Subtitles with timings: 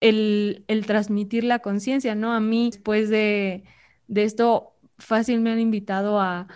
[0.00, 2.32] el, el transmitir la conciencia, ¿no?
[2.34, 3.64] A mí, después de,
[4.08, 6.48] de esto, fácil me han invitado a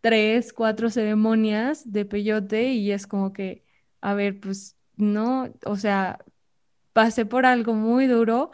[0.00, 3.64] tres, cuatro ceremonias de peyote y es como que,
[4.00, 6.18] a ver, pues no, o sea,
[6.92, 8.50] pasé por algo muy duro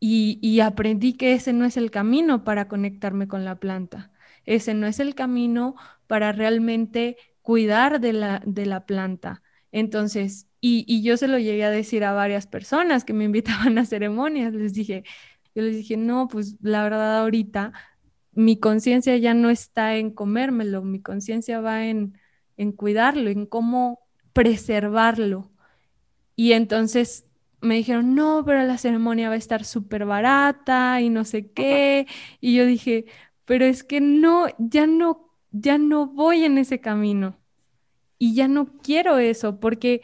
[0.00, 4.12] y, y aprendí que ese no es el camino para conectarme con la planta.
[4.44, 5.74] Ese no es el camino
[6.06, 9.42] para realmente cuidar de la, de la planta.
[9.72, 13.86] Entonces, y, yo se lo llegué a decir a varias personas que me invitaban a
[13.86, 15.04] ceremonias, les dije,
[15.54, 17.72] yo les dije, no, pues la verdad ahorita
[18.32, 22.18] mi conciencia ya no está en comérmelo, mi conciencia va en,
[22.56, 24.00] en cuidarlo, en cómo
[24.32, 25.50] preservarlo.
[26.36, 27.26] Y entonces
[27.60, 32.06] me dijeron, no, pero la ceremonia va a estar súper barata y no sé qué.
[32.40, 33.06] Y yo dije,
[33.44, 37.37] pero es que no, ya no, ya no voy en ese camino.
[38.18, 40.02] Y ya no quiero eso, porque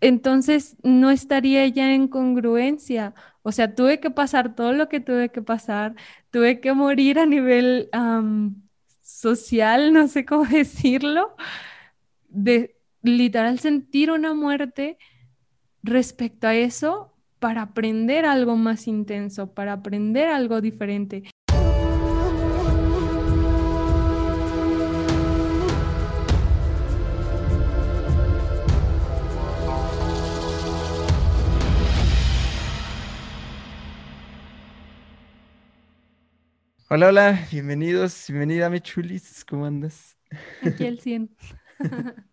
[0.00, 3.14] entonces no estaría ya en congruencia.
[3.42, 5.94] O sea, tuve que pasar todo lo que tuve que pasar,
[6.30, 7.88] tuve que morir a nivel
[9.02, 11.36] social, no sé cómo decirlo,
[12.28, 14.98] de literal sentir una muerte
[15.82, 21.24] respecto a eso para aprender algo más intenso, para aprender algo diferente.
[36.94, 40.18] Hola, hola, bienvenidos, bienvenida mi chulis, ¿cómo andas?
[40.60, 41.34] Aquí el 100.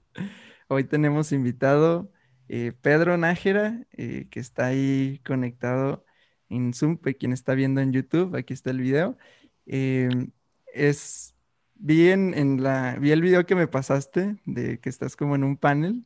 [0.68, 2.12] Hoy tenemos invitado
[2.50, 6.04] eh, Pedro Nájera, eh, que está ahí conectado
[6.50, 9.18] en Zoom, quien está viendo en YouTube, aquí está el video.
[9.66, 10.32] Em,
[10.74, 11.36] es,
[11.76, 15.56] vi en, la, vi el video que me pasaste de que estás como en un
[15.56, 16.04] panel,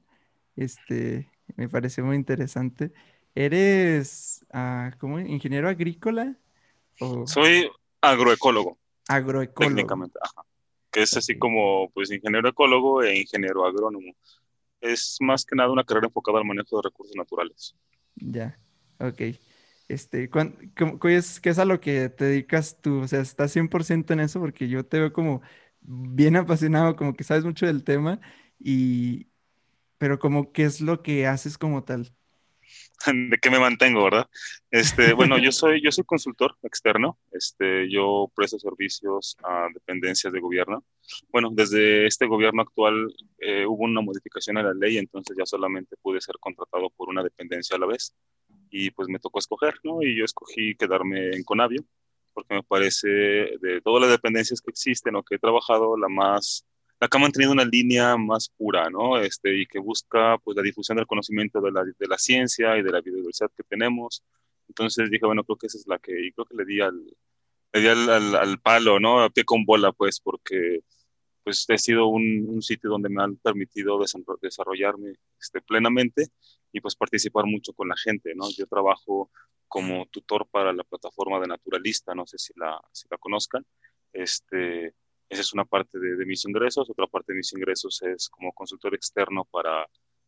[0.55, 2.93] este, me pareció muy interesante.
[3.33, 5.19] ¿Eres, uh, ¿cómo?
[5.19, 6.37] ¿Ingeniero agrícola?
[7.25, 7.67] Soy
[8.03, 8.77] agroecólogo.
[9.07, 9.75] Agroecólogo.
[9.75, 10.45] Técnicamente, ajá.
[10.91, 14.13] Que es así como, pues, ingeniero ecólogo e ingeniero agrónomo.
[14.79, 17.75] Es más que nada una carrera enfocada al manejo de recursos naturales.
[18.15, 18.59] Ya,
[18.99, 19.21] ok.
[19.87, 22.99] Este, ¿qué es a lo que te dedicas tú?
[23.01, 24.39] O sea, ¿estás 100% en eso?
[24.39, 25.41] Porque yo te veo como
[25.81, 28.19] bien apasionado, como que sabes mucho del tema,
[28.59, 29.27] y,
[29.97, 32.15] pero como, ¿qué es lo que haces como tal?
[33.05, 34.29] de qué me mantengo, ¿verdad?
[34.71, 40.39] Este, bueno, yo soy, yo soy consultor externo, este, yo presto servicios a dependencias de
[40.39, 40.83] gobierno.
[41.29, 45.95] Bueno, desde este gobierno actual eh, hubo una modificación a la ley, entonces ya solamente
[46.01, 48.15] pude ser contratado por una dependencia a la vez
[48.69, 50.01] y pues me tocó escoger, ¿no?
[50.01, 51.83] Y yo escogí quedarme en Conavio
[52.33, 56.65] porque me parece de todas las dependencias que existen o que he trabajado, la más
[57.11, 59.17] ha mantenido una línea más pura, ¿no?
[59.17, 62.83] Este, y que busca pues la difusión del conocimiento de la, de la ciencia y
[62.83, 64.23] de la biodiversidad que tenemos.
[64.67, 67.03] Entonces dije, bueno, creo que esa es la que, y creo que le di al,
[67.73, 69.21] le di al, al, palo, ¿no?
[69.21, 70.81] A pie con bola, pues, porque
[71.43, 73.99] pues ha sido un, un sitio donde me han permitido
[74.41, 76.27] desarrollarme este, plenamente
[76.71, 78.49] y pues participar mucho con la gente, ¿no?
[78.51, 79.29] Yo trabajo
[79.67, 83.65] como tutor para la plataforma de Naturalista, no sé si la, si la conozcan,
[84.13, 84.93] este,
[85.33, 86.89] esa es una parte de, mis ingresos.
[86.89, 89.87] Otra parte de mis ingresos es como consultor externo para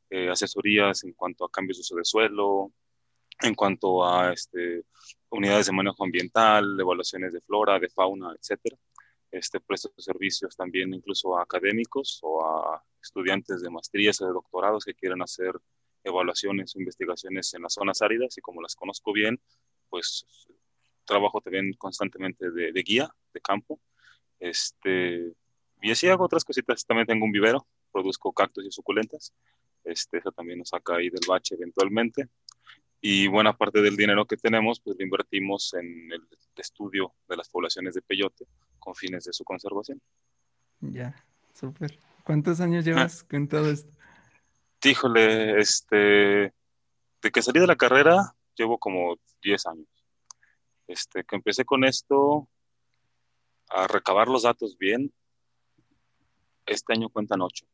[0.10, 2.72] eh, asesorías en cuanto a cambios de uso de suelo,
[3.42, 4.84] en cuanto a este,
[5.30, 8.76] unidades de manejo ambiental, evaluaciones de flora, de fauna, etc.
[9.32, 14.86] Este, presto servicios también incluso a académicos o a estudiantes de maestrías o de doctorados
[14.86, 15.54] que quieren hacer
[16.04, 19.40] evaluaciones o investigaciones en las zonas áridas y como las conozco bien,
[19.90, 20.26] pues
[21.04, 23.80] trabajo también constantemente de guía de campo
[24.50, 25.34] este,
[25.82, 26.86] y así hago otras cositas.
[26.86, 29.34] También tengo un vivero, produzco cactus y suculentas.
[29.84, 32.30] Este, eso también nos saca ahí del bache eventualmente.
[33.02, 37.50] Y buena parte del dinero que tenemos, pues lo invertimos en el estudio de las
[37.50, 38.48] poblaciones de peyote
[38.80, 40.02] con fines de su conservación.
[40.80, 41.16] Ya,
[41.54, 42.00] súper.
[42.24, 42.90] ¿Cuántos años ah.
[42.90, 43.92] llevas con todo esto?
[44.84, 45.96] Híjole, este,
[47.22, 49.88] de que salí de la carrera, llevo como 10 años.
[50.88, 52.48] Este, que empecé con esto,
[53.70, 55.14] a recabar los datos bien,
[56.66, 57.66] este año cuentan ocho.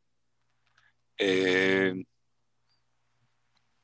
[1.17, 2.03] Eh,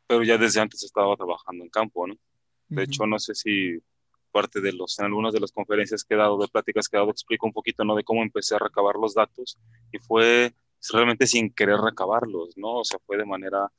[0.07, 2.15] pero ya desde antes estaba trabajando en campo, ¿no?
[2.69, 3.77] De hecho, no sé si
[4.31, 6.99] parte de los, en algunas de las conferencias que he dado, de pláticas que he
[6.99, 7.95] dado, explico un poquito, ¿no?
[7.95, 9.57] De cómo empecé a recabar los datos
[9.91, 10.53] y fue
[10.91, 12.79] realmente sin querer recabarlos, ¿no?
[12.79, 13.71] O sea, fue de manera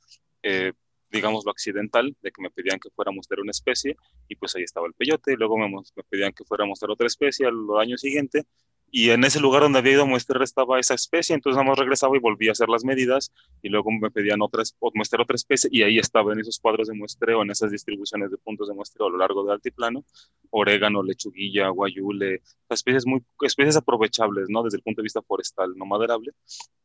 [0.43, 0.73] eh,
[1.11, 3.95] digamos, lo accidental, de que me pedían que fuera a mostrar una especie,
[4.27, 6.91] y pues ahí estaba el peyote, y luego me, me pedían que fuera a mostrar
[6.91, 8.45] otra especie al año siguiente,
[8.91, 11.77] y en ese lugar donde había ido a muestrear estaba esa especie, entonces nada más
[11.77, 15.69] regresaba y volvía a hacer las medidas y luego me pedían otras, muestrear otra especie
[15.71, 19.07] y ahí estaba en esos cuadros de muestreo, en esas distribuciones de puntos de muestreo
[19.07, 20.05] a lo largo del altiplano,
[20.49, 24.63] orégano, lechuguilla, guayule, especies muy, especies aprovechables, ¿no?
[24.63, 26.31] Desde el punto de vista forestal, no maderable,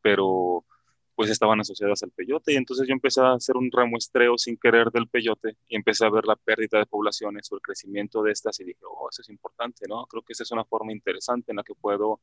[0.01, 0.63] pero
[1.15, 4.91] pues estaban asociadas al peyote y entonces yo empecé a hacer un remuestreo sin querer
[4.91, 8.59] del peyote y empecé a ver la pérdida de poblaciones o el crecimiento de estas
[8.59, 10.05] y dije, oh, eso es importante, ¿no?
[10.07, 12.19] Creo que esa es una forma interesante en la que puedo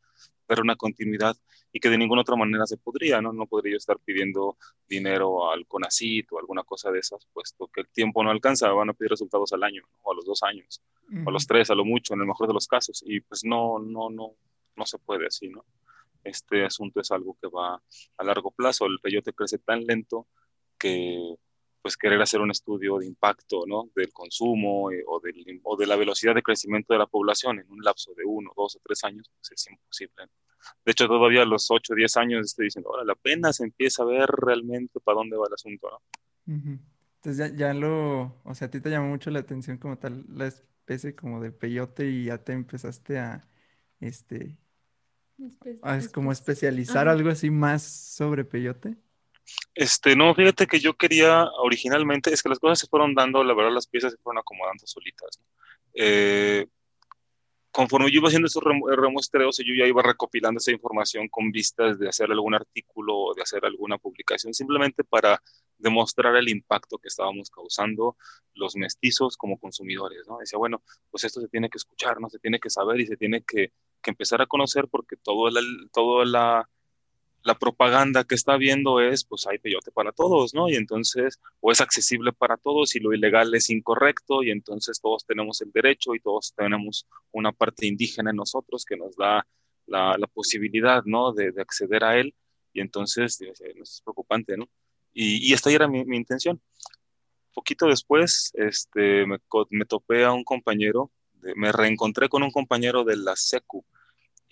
[0.47, 1.35] ver una continuidad
[1.73, 3.33] y que de ninguna otra manera se podría, ¿no?
[3.33, 7.81] No podría yo estar pidiendo dinero al CONACIT o alguna cosa de esas, puesto que
[7.81, 10.83] el tiempo no alcanza, van a pedir resultados al año o a los dos años
[11.25, 13.43] o a los tres, a lo mucho, en el mejor de los casos y pues
[13.44, 14.33] no, no, no,
[14.77, 15.65] no se puede así, ¿no?
[16.25, 17.83] Este asunto es algo que va
[18.17, 18.87] a largo plazo.
[18.87, 20.29] El peyote crece tan lento
[20.79, 21.37] que
[21.83, 23.91] pues querer hacer un estudio de impacto ¿no?
[23.97, 27.71] del consumo eh, o, del, o, de la velocidad de crecimiento de la población en
[27.71, 30.29] un lapso de uno, dos o tres años, pues es imposible.
[30.85, 33.65] De hecho, todavía a los ocho o diez años estoy diciendo, ahora la pena se
[33.65, 35.99] empieza a ver realmente para dónde va el asunto, ¿no?
[37.17, 40.25] Entonces ya, ya, lo, o sea, a ti te llamó mucho la atención como tal
[40.29, 43.49] la especie como de peyote y ya te empezaste a,
[44.01, 44.57] este,
[45.83, 48.97] Ah, es como especializar algo así más sobre peyote.
[49.75, 53.55] Este, no, fíjate que yo quería originalmente, es que las cosas se fueron dando, la
[53.55, 55.41] verdad las piezas se fueron acomodando solitas.
[55.94, 56.67] Eh,
[57.71, 62.09] conforme yo iba haciendo esos remuestreos, yo ya iba recopilando esa información con vistas de
[62.09, 65.43] hacer algún artículo o de hacer alguna publicación, simplemente para
[65.79, 68.17] demostrar el impacto que estábamos causando
[68.55, 70.39] los mestizos como consumidores, ¿no?
[70.39, 72.29] Decía, bueno, pues esto se tiene que escuchar, ¿no?
[72.29, 73.73] Se tiene que saber y se tiene que
[74.03, 75.61] que empezar a conocer porque todo la,
[75.93, 76.69] toda la,
[77.45, 80.69] la, propaganda que está viendo es, pues hay peyote para todos, ¿no?
[80.69, 85.25] Y entonces, o es accesible para todos y lo ilegal es incorrecto y entonces todos
[85.27, 89.47] tenemos el derecho y todos tenemos una parte indígena en nosotros que nos da
[89.87, 91.33] la, la posibilidad, ¿no?
[91.33, 92.35] De, de, acceder a él
[92.73, 94.69] y entonces, es preocupante, ¿no?
[95.15, 96.61] Y, esta era mi, mi, intención.
[97.55, 99.39] Poquito después, este, me,
[99.71, 101.11] me topé a un compañero
[101.57, 103.85] me reencontré con un compañero de la SECU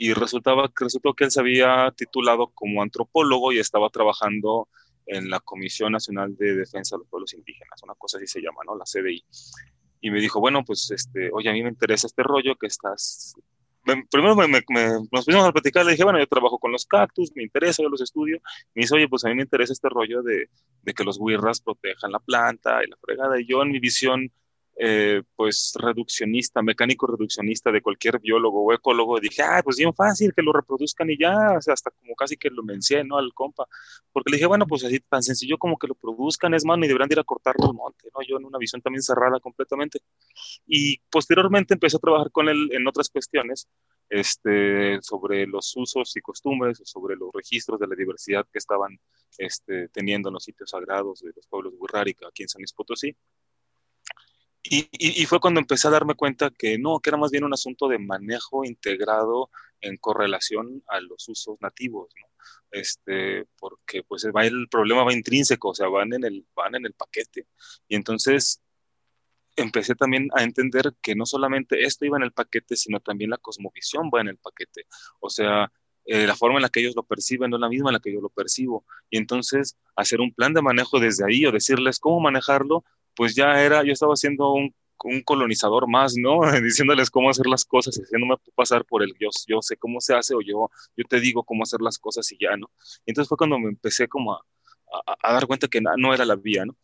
[0.02, 4.67] y resultaba, resultó que él se había titulado como antropólogo y estaba trabajando
[5.05, 8.62] en la Comisión Nacional de Defensa de los Pueblos Indígenas, una cosa así se llama,
[8.64, 8.75] ¿no?
[8.76, 9.23] La CDI.
[10.00, 13.35] Y me dijo, bueno, pues, este, oye, a mí me interesa este rollo que estás...
[14.11, 14.49] primero me,
[15.12, 17.91] nos pusimos a platicar, le dije, bueno, yo trabajo con los cactus, me interesa, yo
[17.91, 18.41] los estudio.
[18.75, 20.49] Me dice, oye, pues a mí me interesa este rollo de,
[20.81, 23.38] de que los guirras protejan la planta y la fregada.
[23.38, 24.32] Y yo en mi visión
[24.82, 30.32] eh, pues reduccionista, mecánico reduccionista de cualquier biólogo o ecólogo, dije, ah, pues bien fácil,
[30.34, 33.18] que lo reproduzcan y ya, o sea, hasta como casi que lo mencié, ¿no?
[33.18, 33.66] Al compa,
[34.10, 36.86] porque le dije, bueno, pues así tan sencillo como que lo produzcan, es más, ni
[36.86, 38.22] deberían ir a cortarlo al monte, ¿no?
[38.26, 40.00] Yo en una visión también cerrada completamente.
[40.66, 43.68] Y posteriormente empecé a trabajar con él en otras cuestiones,
[44.08, 48.98] este, sobre los usos y costumbres, sobre los registros de la diversidad que estaban
[49.36, 52.72] este, teniendo en los sitios sagrados de los pueblos de Huirrárica, aquí en San Luis
[52.72, 53.14] Potosí.
[54.62, 57.88] Y, fue cuando empecé a darme cuenta que no, que era más bien un asunto
[57.88, 62.12] de manejo integrado en correlación a los usos nativos.
[62.70, 66.86] Este, porque pues va el problema va intrínseco, o sea, van en el, van en
[66.86, 67.46] el paquete.
[67.88, 68.62] Y entonces
[69.56, 73.38] empecé también a entender que no solamente esto iba en el paquete, sino también la
[73.38, 74.86] cosmovisión va en el paquete.
[75.20, 75.72] O sea,
[76.04, 78.00] eh, la forma en la que ellos lo perciben no es la misma en la
[78.00, 78.84] que yo lo percibo.
[79.10, 82.84] Y entonces hacer un plan de manejo desde ahí o decirles cómo manejarlo,
[83.20, 84.75] pues ya era, yo estaba haciendo un,
[85.05, 86.40] un colonizador más, ¿no?
[86.64, 90.35] Diciéndoles cómo hacer las cosas, haciéndome pasar por el yo, yo sé cómo se hace
[90.35, 92.71] o yo, yo te digo cómo hacer las cosas y ya, ¿no?
[93.04, 94.42] Y entonces fue cuando me empecé como a,
[95.21, 96.78] a, dar cuenta que no era la vía, ¿no?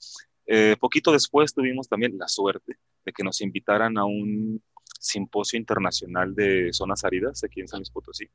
[0.45, 4.63] Eh, poquito después tuvimos también la suerte de que nos invitaran a un
[5.01, 8.29] simposio internacional de zonas áridas aquí en San Luis Potosí.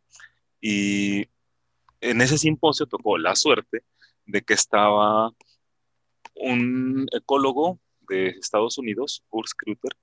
[0.60, 1.28] Y
[2.00, 3.84] en ese simposio tocó la suerte
[4.26, 5.32] de que estaba
[6.36, 7.80] un ecólogo
[8.12, 9.94] de Estados Unidos, Urs Kruter,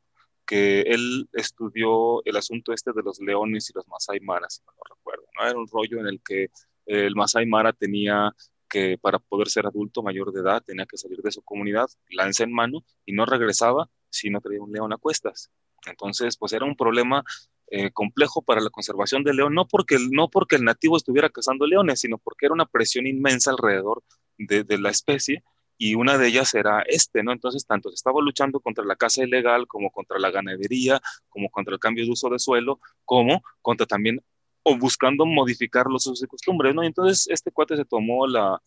[0.46, 4.72] que él estudió el asunto este de los leones y los Masai Mara, si no
[4.88, 5.26] recuerdo.
[5.38, 5.46] ¿no?
[5.46, 6.48] Era un rollo en el que
[6.86, 8.34] el Masai Mara tenía
[8.68, 12.44] que para poder ser adulto mayor de edad tenía que salir de su comunidad, lanza
[12.44, 15.50] en mano y no regresaba si no traía un león a cuestas.
[15.86, 17.24] Entonces, pues era un problema
[17.70, 21.66] eh, complejo para la conservación del león, no porque, no porque el nativo estuviera cazando
[21.66, 24.02] leones, sino porque era una presión inmensa alrededor
[24.38, 25.42] de, de la especie
[25.78, 27.32] y una de ellas era este, ¿no?
[27.32, 31.74] Entonces, tanto se estaba luchando contra la caza ilegal, como contra la ganadería, como contra
[31.74, 34.22] el cambio de uso de suelo, como contra también,
[34.64, 36.82] o buscando modificar los usos y costumbres, ¿no?
[36.82, 38.60] Y entonces, este cuate se tomó la,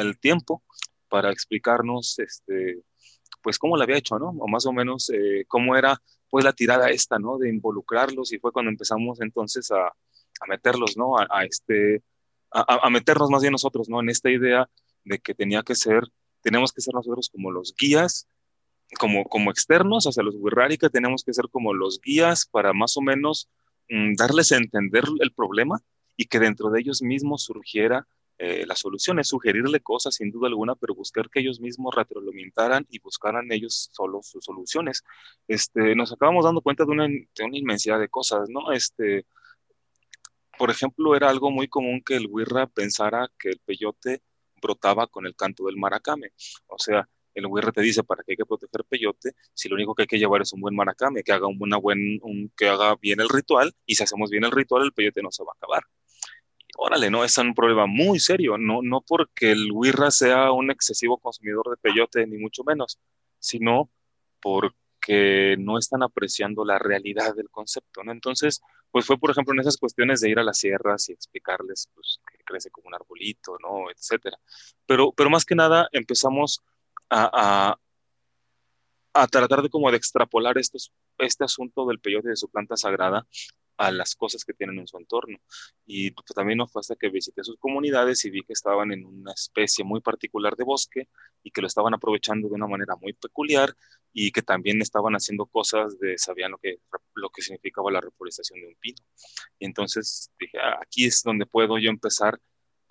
[0.00, 0.62] el tiempo
[1.08, 2.82] para explicarnos, este,
[3.42, 4.30] pues, cómo lo había hecho, ¿no?
[4.40, 7.38] O más o menos eh, cómo era, pues, la tirada esta, ¿no?
[7.38, 9.92] De involucrarlos, y fue cuando empezamos entonces a,
[10.42, 11.16] a meterlos, ¿no?
[11.18, 12.02] A, este,
[12.50, 14.00] a, meternos más bien nosotros, ¿no?
[14.00, 14.68] En esta idea
[15.04, 16.02] de que tenía que ser,
[16.42, 18.28] tenemos que ser nosotros como los guías,
[18.98, 20.34] como, como externos hacia los
[20.78, 23.48] que tenemos que ser como los guías para más o menos
[23.88, 25.80] mm, darles a entender el problema
[26.16, 28.06] y que dentro de ellos mismos surgiera
[28.44, 32.84] eh, la solución es sugerirle cosas sin duda alguna, pero buscar que ellos mismos retroalimentaran
[32.90, 35.04] y buscaran ellos solo sus soluciones.
[35.46, 38.72] Este, nos acabamos dando cuenta de una, de una inmensidad de cosas, ¿no?
[38.72, 39.26] Este,
[40.58, 44.22] por ejemplo, era algo muy común que el Wirra pensara que el peyote
[44.62, 46.30] brotaba con el canto del maracame.
[46.68, 49.94] O sea, el Wirra te dice para qué hay que proteger peyote si lo único
[49.94, 52.20] que hay que llevar es un buen maracame, que haga, un, buen,
[52.56, 55.42] que haga bien el ritual y si hacemos bien el ritual el peyote no se
[55.42, 55.82] va a acabar
[56.76, 61.18] órale, no, es un problema muy serio, no, no porque el Wirra sea un excesivo
[61.18, 62.98] consumidor de peyote, ni mucho menos,
[63.38, 63.90] sino
[64.40, 68.12] porque no están apreciando la realidad del concepto, ¿no?
[68.12, 68.62] Entonces,
[68.92, 72.20] pues fue, por ejemplo, en esas cuestiones de ir a las sierras y explicarles, pues,
[72.30, 73.90] que crece como un arbolito, ¿no?
[73.90, 74.38] Etcétera.
[74.86, 76.60] Pero, pero más que nada empezamos
[77.08, 77.78] a,
[79.14, 83.26] a, tratar de como de extrapolar estos, este asunto del peyote de su planta sagrada
[83.86, 85.38] a las cosas que tienen en su entorno.
[85.86, 89.04] Y pues, también no fue hasta que visité sus comunidades y vi que estaban en
[89.04, 91.08] una especie muy particular de bosque
[91.42, 93.74] y que lo estaban aprovechando de una manera muy peculiar
[94.12, 96.76] y que también estaban haciendo cosas de, sabían lo que,
[97.14, 98.98] lo que significaba la reforestación de un pino.
[99.58, 102.38] Y entonces dije, ah, aquí es donde puedo yo empezar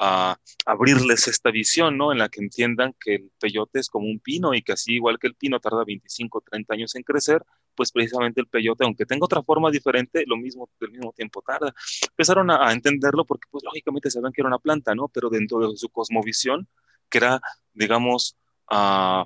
[0.04, 2.12] a abrirles esta visión, ¿no?
[2.12, 5.20] En la que entiendan que el peyote es como un pino y que así igual
[5.20, 7.44] que el pino tarda 25, 30 años en crecer,
[7.76, 11.72] pues precisamente el peyote, aunque tenga otra forma diferente, lo mismo, del mismo tiempo tarda.
[12.10, 15.08] Empezaron a, entenderlo porque, pues, lógicamente sabían que era una planta, ¿no?
[15.08, 16.68] Pero dentro de su cosmovisión,
[17.08, 17.40] que era,
[17.72, 18.38] digamos,
[18.72, 19.24] uh,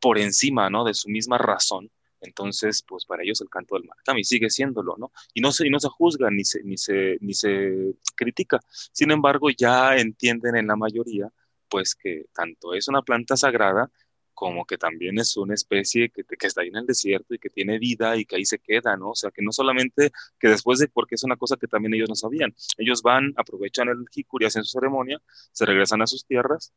[0.00, 0.82] por encima, ¿no?
[0.82, 5.12] De su misma razón, entonces, pues para ellos el canto del maracami sigue siéndolo, ¿no?
[5.34, 8.60] Y no se, y no se juzga ni se, ni, se, ni se critica.
[8.68, 11.28] Sin embargo, ya entienden en la mayoría,
[11.68, 13.90] pues que tanto es una planta sagrada
[14.34, 17.50] como que también es una especie que, que, está ahí en el desierto y que
[17.50, 19.10] tiene vida y que ahí se queda, ¿no?
[19.10, 22.08] O sea, que no solamente que después de, porque es una cosa que también ellos
[22.08, 25.20] no sabían, ellos van, aprovechan el jicuri, hacen su ceremonia,
[25.52, 26.72] se regresan a sus tierras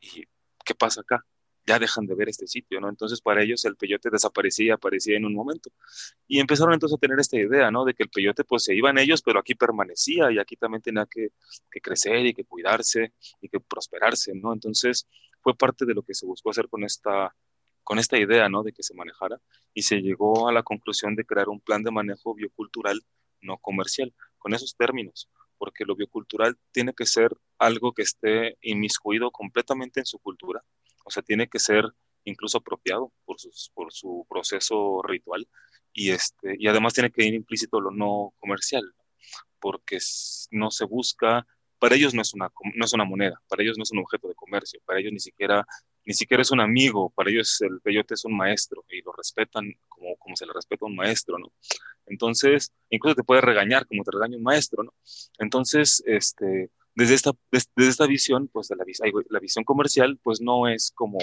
[0.00, 0.24] y
[0.64, 1.24] ¿qué pasa acá?
[1.66, 2.88] Ya dejan de ver este sitio, ¿no?
[2.88, 5.70] Entonces para ellos el peyote desaparecía, aparecía en un momento.
[6.26, 7.84] Y empezaron entonces a tener esta idea, ¿no?
[7.84, 11.06] De que el peyote pues se iban ellos, pero aquí permanecía y aquí también tenía
[11.06, 11.30] que,
[11.82, 14.52] crecer y que cuidarse y que prosperarse, ¿no?
[14.52, 15.08] Entonces
[15.40, 17.34] fue parte de lo que se buscó hacer con esta,
[17.82, 18.62] con esta idea, ¿no?
[18.62, 19.40] De que se manejara
[19.72, 23.00] y se llegó a la conclusión de crear un plan de manejo biocultural
[23.40, 25.28] no comercial, con esos términos,
[25.58, 30.64] porque lo biocultural tiene que ser algo que esté inmiscuido completamente en su cultura,
[31.04, 31.84] o sea, tiene que ser
[32.24, 33.36] incluso apropiado por,
[33.74, 35.46] por su proceso ritual
[35.92, 38.82] y, este, y además tiene que ir implícito lo no comercial,
[39.60, 39.98] porque
[40.50, 41.46] no se busca,
[41.78, 44.28] para ellos no es, una, no es una moneda, para ellos no es un objeto
[44.28, 45.64] de comercio, para ellos ni siquiera,
[46.04, 49.72] ni siquiera es un amigo, para ellos el peyote es un maestro y lo respetan
[49.88, 51.52] como, como se le respeta a un maestro, ¿no?
[52.06, 54.94] Entonces, incluso te puede regañar como te regaña un maestro, ¿no?
[55.38, 58.84] Entonces, este, desde esta, desde esta visión, pues la,
[59.40, 61.18] visión comercial, pues no es como,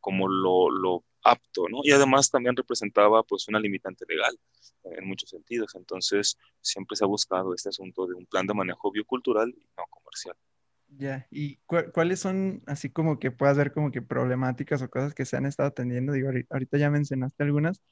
[0.00, 1.80] como lo, lo, apto, ¿no?
[1.82, 4.38] Y además también representaba pues una limitante legal
[4.84, 5.74] en muchos sentidos.
[5.74, 9.84] Entonces, siempre se ha buscado este asunto de un plan de manejo biocultural y no
[9.90, 10.36] comercial.
[10.96, 11.56] Ya, ¿y
[11.92, 15.44] cuáles son, así como que puedas ver como que problemáticas o cosas que se han
[15.44, 16.12] estado atendiendo?
[16.14, 17.82] Digo, ahorita ya mencionaste algunas,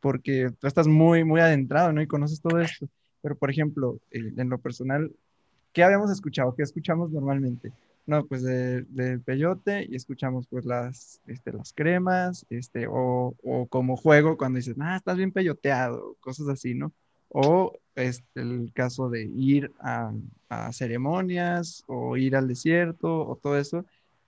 [0.00, 2.00] porque tú estás muy, muy adentrado, ¿no?
[2.00, 2.88] Y conoces todo esto.
[3.20, 5.14] Pero, por ejemplo, en lo personal,
[5.76, 6.54] ¿qué habíamos escuchado?
[6.54, 7.70] ¿Qué escuchamos normalmente?
[8.06, 13.66] No, pues del de peyote y escuchamos pues las, este, las cremas, este, o, o,
[13.66, 16.92] como juego cuando dices, ah, estás bien peyoteado, cosas así, ¿no?
[17.28, 20.14] O es este, el caso de ir a,
[20.48, 23.84] a, ceremonias o ir al desierto o todo eso.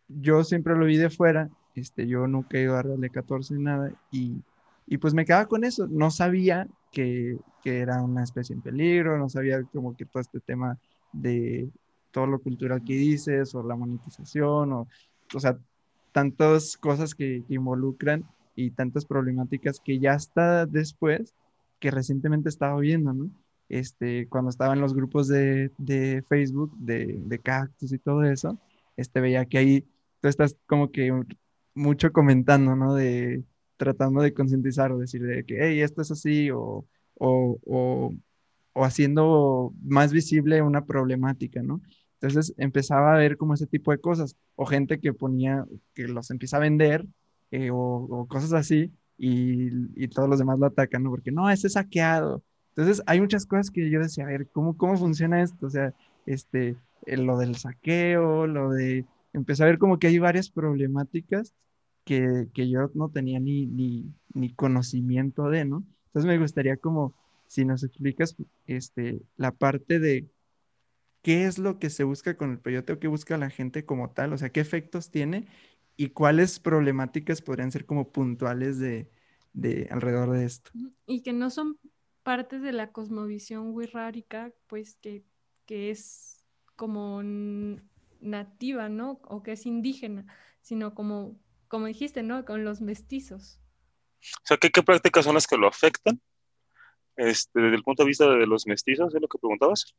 [0.07, 3.63] Yo siempre lo vi de fuera, este, yo nunca he ido a darle 14 ni
[3.63, 4.43] nada y,
[4.87, 9.17] y pues me quedaba con eso, no sabía que, que era una especie en peligro,
[9.17, 10.79] no sabía como que todo este tema
[11.13, 11.71] de
[12.11, 14.89] todo lo cultural que dices, o la monetización, o,
[15.35, 15.59] o sea,
[16.13, 18.25] tantas cosas que, involucran
[18.57, 21.35] y tantas problemáticas que ya está después,
[21.79, 23.31] que recientemente estaba viendo, ¿no?
[23.69, 28.59] Este, cuando estaba en los grupos de, de Facebook, de, de, cactus y todo eso,
[28.97, 29.81] este, veía que ahí
[30.21, 31.13] tú estás como que
[31.75, 32.95] mucho comentando, ¿no?
[32.95, 33.45] De
[33.77, 36.85] tratando de concientizar o decir de que, hey, esto es así, o,
[37.15, 38.15] o, o
[38.75, 41.81] haciendo más visible una problemática, ¿no?
[42.21, 46.31] Entonces empezaba a ver como ese tipo de cosas, o gente que ponía, que los
[46.31, 47.07] empieza a vender,
[47.51, 49.69] eh, o, cosas así, y,
[50.03, 51.11] y, todos los demás lo atacan, ¿no?
[51.11, 52.43] Porque no, ese es saqueado.
[52.77, 55.67] Entonces, hay muchas cosas que yo decía, a ver, ¿cómo, cómo funciona esto?
[55.67, 55.95] O sea,
[56.27, 61.55] este, lo del saqueo, lo de, empecé a ver como que hay varias problemáticas
[62.05, 65.85] que, que yo no tenía ni, ni, ni, conocimiento de, ¿no?
[66.07, 67.15] Entonces me gustaría como,
[67.49, 68.37] si nos explicas,
[68.67, 70.31] este, la parte de
[71.23, 74.11] qué es lo que se busca con el peyote o qué busca la gente como
[74.11, 75.49] tal, o sea, qué efectos tiene
[75.97, 79.11] y cuáles problemáticas podrían ser como puntuales de,
[79.53, 80.71] de alrededor de esto.
[81.07, 81.79] Y que no son
[82.23, 85.25] partes de la cosmovisión wixárika, pues que,
[85.67, 86.45] que es
[86.77, 87.23] como
[88.21, 89.21] nativa, ¿no?
[89.25, 90.27] O que es indígena,
[90.61, 92.45] sino como, como dijiste, ¿no?
[92.45, 93.59] Con los mestizos.
[94.21, 96.21] O sea, ¿qué, qué prácticas son las que lo afectan?
[97.19, 99.93] Este, desde el punto de vista de los mestizos, ¿es lo que preguntabas?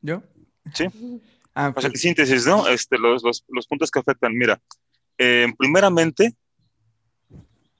[0.00, 0.22] ¿Yo?
[0.72, 0.86] Sí.
[1.54, 2.66] Ah, o sea, síntesis, ¿no?
[2.66, 4.32] Este, los, los, los puntos que afectan.
[4.32, 4.58] Mira,
[5.18, 6.34] eh, primeramente,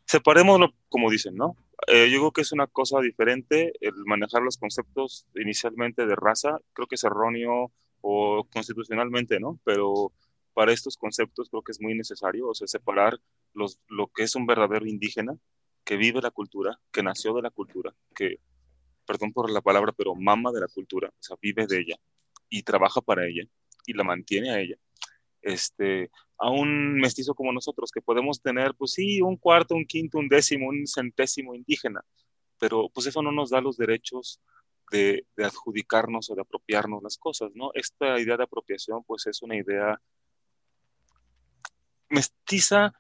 [0.04, 1.56] separémoslo como dicen, ¿no?
[1.86, 6.58] Eh, yo creo que es una cosa diferente el manejar los conceptos inicialmente de raza.
[6.74, 9.58] Creo que es erróneo o constitucionalmente, ¿no?
[9.64, 10.12] Pero
[10.52, 13.18] para estos conceptos creo que es muy necesario, o sea, separar
[13.54, 15.38] los, lo que es un verdadero indígena
[15.88, 18.40] que vive la cultura, que nació de la cultura, que,
[19.06, 21.96] perdón por la palabra, pero mama de la cultura, o sea, vive de ella
[22.50, 23.44] y trabaja para ella
[23.86, 24.76] y la mantiene a ella.
[25.40, 30.18] Este, a un mestizo como nosotros, que podemos tener, pues sí, un cuarto, un quinto,
[30.18, 32.04] un décimo, un centésimo indígena,
[32.58, 34.42] pero pues eso no nos da los derechos
[34.92, 37.70] de, adjudicarnos o de apropiarnos las cosas, ¿no?
[37.72, 39.98] Esta idea de apropiación, pues es una idea
[42.10, 42.92] mestiza,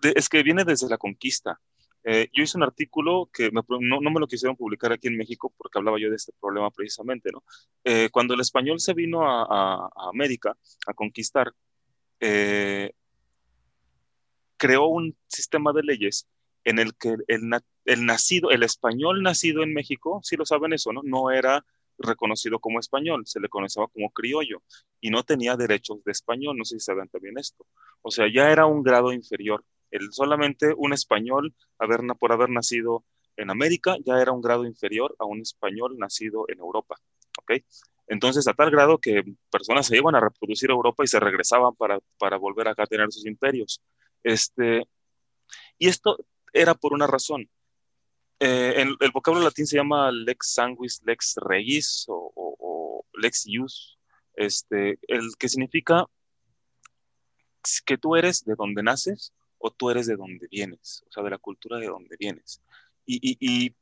[0.00, 1.60] es que viene desde la conquista.
[2.04, 3.62] Eh, yo hice un artículo que no,
[4.00, 7.44] me lo quisieron publicar aquí en México porque hablaba yo de este problema precisamente, ¿no?
[7.84, 10.56] Eh, cuando el español se vino a América
[10.86, 11.52] a conquistar,
[12.20, 12.92] eh,
[14.56, 16.28] creó un sistema de leyes
[16.64, 21.02] en el que el, nacido, el español nacido en México, si lo saben eso, ¿no?
[21.02, 21.64] No era
[21.98, 24.62] reconocido como español, se le conocía como criollo
[25.00, 27.66] y no tenía derechos de español, no sé si saben también esto.
[28.02, 29.64] O sea, ya era un grado inferior.
[30.10, 31.54] Solamente un español
[32.18, 33.04] por haber nacido
[33.36, 36.96] en América ya era un grado inferior a un español nacido en Europa.
[37.38, 37.52] ¿ok?
[38.08, 41.74] Entonces, a tal grado que personas se iban a reproducir a Europa y se regresaban
[41.76, 43.80] para, para volver acá a tener sus imperios.
[44.22, 44.86] Este,
[45.78, 46.18] y esto
[46.52, 47.48] era por una razón.
[48.38, 53.98] Eh, el vocablo latín se llama lex sanguis, lex regis o, lex ius,
[54.34, 56.06] este, el que significa
[57.86, 61.30] que tú eres de donde naces o tú eres de donde vienes, o sea, de
[61.30, 62.60] la cultura de donde vienes.
[63.06, 63.74] Y, y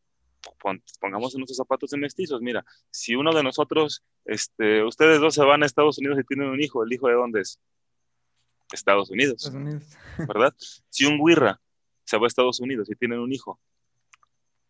[1.01, 5.45] pongamos en nuestros zapatos de mestizos, mira, si uno de nosotros, este, ustedes dos se
[5.45, 7.59] van a Estados Unidos y tienen un hijo, ¿el hijo de dónde es?
[8.73, 9.51] Estados Unidos,
[10.29, 10.55] ¿verdad?
[10.91, 11.61] Si un guirra
[12.05, 13.59] se va a Estados Unidos y tienen un hijo,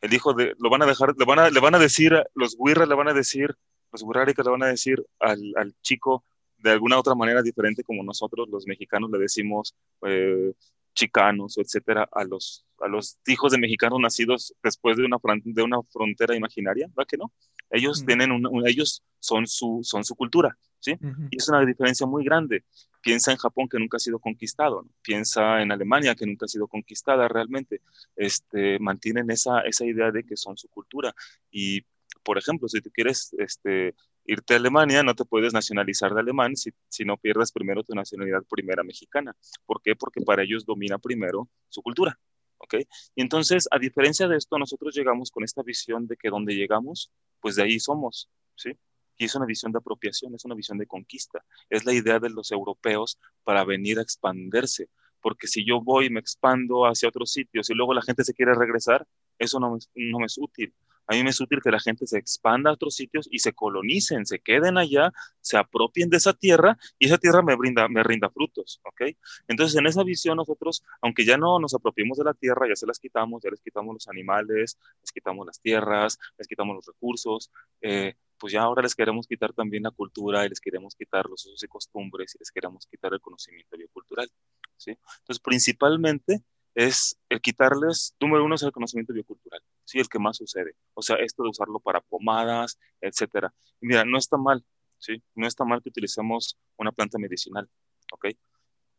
[0.01, 2.57] el hijo de, lo van a dejar, le van a, le van a decir, los
[2.57, 3.55] guirras le van a decir,
[3.93, 6.25] los guirráricas le van a decir al, al, chico
[6.57, 9.75] de alguna otra manera diferente como nosotros los mexicanos le decimos
[10.07, 10.53] eh,
[10.95, 15.83] chicanos, etcétera, a los, a los hijos de mexicanos nacidos después de una, de una
[15.83, 17.33] frontera imaginaria, ¿verdad que no?
[17.71, 18.31] Ellos tienen
[18.67, 20.97] ellos son su, son su cultura, ¿sí?
[21.31, 22.65] Y es una diferencia muy grande.
[23.01, 26.67] Piensa en Japón que nunca ha sido conquistado, piensa en Alemania que nunca ha sido
[26.67, 27.81] conquistada realmente.
[28.17, 31.15] Este, mantienen esa, esa idea de que son su cultura.
[31.51, 31.83] Y,
[32.25, 33.95] por ejemplo, si tú quieres este,
[34.31, 37.95] irte a Alemania, no te puedes nacionalizar de alemán si, si, no pierdes primero tu
[37.95, 39.37] nacionalidad primera mexicana.
[39.67, 39.97] ¿Por qué?
[39.97, 42.19] Porque para ellos domina primero su cultura.
[42.59, 42.75] ¿Ok?
[43.15, 47.11] Y entonces, a diferencia de esto, nosotros llegamos con esta visión de que donde llegamos,
[47.41, 48.31] pues de ahí somos.
[48.55, 48.71] ¿Sí?
[49.17, 51.45] Y es una visión de apropiación, es una visión de conquista.
[51.69, 54.89] Es la idea de los europeos para venir a expandirse.
[55.21, 58.33] Porque si yo voy y me expando hacia otros sitios y luego la gente se
[58.33, 59.07] quiere regresar,
[59.39, 60.73] eso no no es útil
[61.11, 63.53] a mí me es útil que la gente se expanda a otros sitios y se
[63.53, 68.05] colonicen, se queden allá, se apropien de esa tierra y esa tierra me brinda, me
[68.05, 69.17] rinda frutos, ¿ok?
[69.49, 72.87] Entonces, en esa visión nosotros, aunque ya no nos apropiemos de la tierra, ya se
[72.87, 77.51] las quitamos, ya les quitamos los animales, les quitamos las tierras, les quitamos los recursos,
[77.81, 81.45] eh, pues ya ahora les queremos quitar también la cultura y les queremos quitar los
[81.45, 84.31] usos y costumbres y les queremos quitar el conocimiento biocultural,
[84.77, 84.93] ¿sí?
[84.93, 90.37] Entonces, principalmente es el quitarles, número uno es el conocimiento biocultural, sí, el que más
[90.37, 90.77] sucede.
[90.95, 93.53] O sea, esto de usarlo para pomadas, etcétera.
[93.81, 94.65] mira, no está mal,
[94.99, 97.69] sí, no está mal que utilicemos una planta medicinal,
[98.13, 98.27] ¿ok?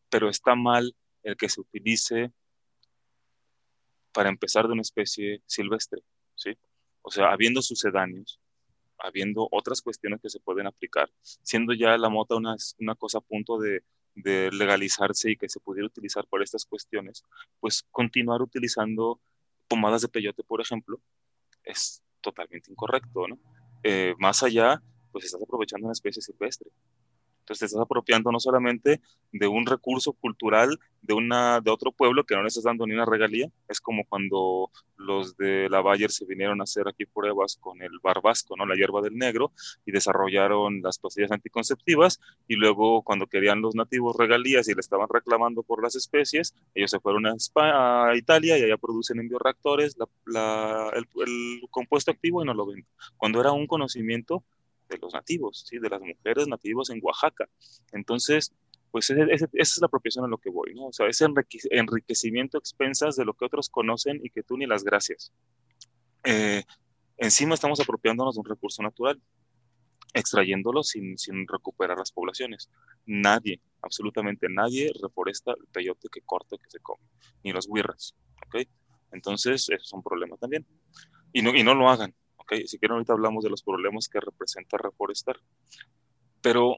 [0.09, 2.33] Pero está mal el que se utilice
[4.11, 6.01] para empezar de una especie silvestre,
[6.35, 6.57] ¿sí?
[7.03, 8.41] O sea, habiendo sucedáneos,
[8.97, 13.21] habiendo otras cuestiones que se pueden aplicar, siendo ya la mota una, una cosa a
[13.21, 17.23] punto de, de legalizarse y que se pudiera utilizar por estas cuestiones,
[17.61, 19.21] pues continuar utilizando
[19.71, 20.99] pomadas de peyote, por ejemplo,
[21.63, 23.39] es totalmente incorrecto, ¿no?
[23.83, 26.69] Eh, más allá, pues estás aprovechando una especie silvestre.
[27.41, 29.01] Entonces te estás apropiando no solamente
[29.31, 32.93] de un recurso cultural de, una, de otro pueblo que no le estás dando ni
[32.93, 37.57] una regalía, es como cuando los de la Bayer se vinieron a hacer aquí pruebas
[37.59, 38.65] con el barbasco, ¿no?
[38.65, 39.51] la hierba del negro,
[39.85, 45.07] y desarrollaron las pastillas anticonceptivas, y luego cuando querían los nativos regalías y le estaban
[45.09, 49.97] reclamando por las especies, ellos se fueron a, a Italia y allá producen en bioreactores
[50.25, 52.85] la, el, el compuesto activo y no lo ven.
[53.17, 54.43] Cuando era un conocimiento
[54.91, 55.79] de los nativos, ¿sí?
[55.79, 57.47] de las mujeres nativas en Oaxaca.
[57.91, 58.53] Entonces,
[58.91, 60.87] pues esa es la apropiación a lo que voy, ¿no?
[60.87, 61.25] O sea, ese
[61.71, 65.31] enriquecimiento a expensas de lo que otros conocen y que tú ni las gracias.
[66.25, 66.63] Eh,
[67.17, 69.19] encima estamos apropiándonos de un recurso natural,
[70.13, 72.69] extrayéndolo sin, sin recuperar las poblaciones.
[73.05, 77.05] Nadie, absolutamente nadie, reforesta el peyote que corta, que se come,
[77.45, 78.13] ni los huirras,
[78.47, 78.67] ¿ok?
[79.13, 80.65] Entonces, eso es un problema también.
[81.31, 82.13] Y no, y no lo hagan,
[82.65, 85.37] si quieren ahorita hablamos de los problemas que representa reforestar.
[86.41, 86.77] Pero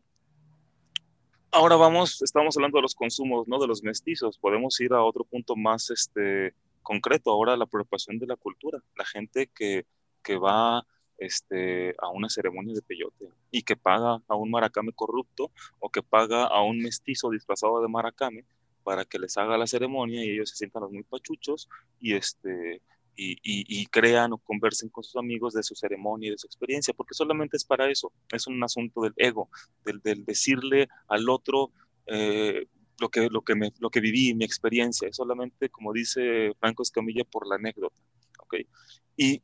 [1.52, 3.60] ahora vamos, estamos hablando de los consumos, ¿no?
[3.60, 4.38] De los mestizos.
[4.38, 8.80] Podemos ir a otro punto más este, concreto, ahora la preocupación de la cultura.
[8.96, 9.86] La gente que,
[10.22, 10.86] que va
[11.18, 16.04] este, a una ceremonia de peyote y que paga a un maracame corrupto o que
[16.04, 18.46] paga a un mestizo disfrazado de maracame
[18.84, 21.70] para que les haga la ceremonia y ellos se sientan los muy pachuchos
[22.02, 22.82] y este
[23.16, 27.14] y, crean o conversen con sus amigos de su ceremonia y de su experiencia, porque
[27.14, 29.50] solamente es para eso, es un asunto del ego,
[29.86, 31.72] del, decirle al otro
[32.08, 32.66] eh,
[33.00, 36.84] lo, que, lo, que me, lo que viví, mi experiencia, es solamente, como dice Franco
[36.84, 37.96] Escamilla, por la anécdota.
[38.40, 38.68] ¿okay?
[39.16, 39.42] Y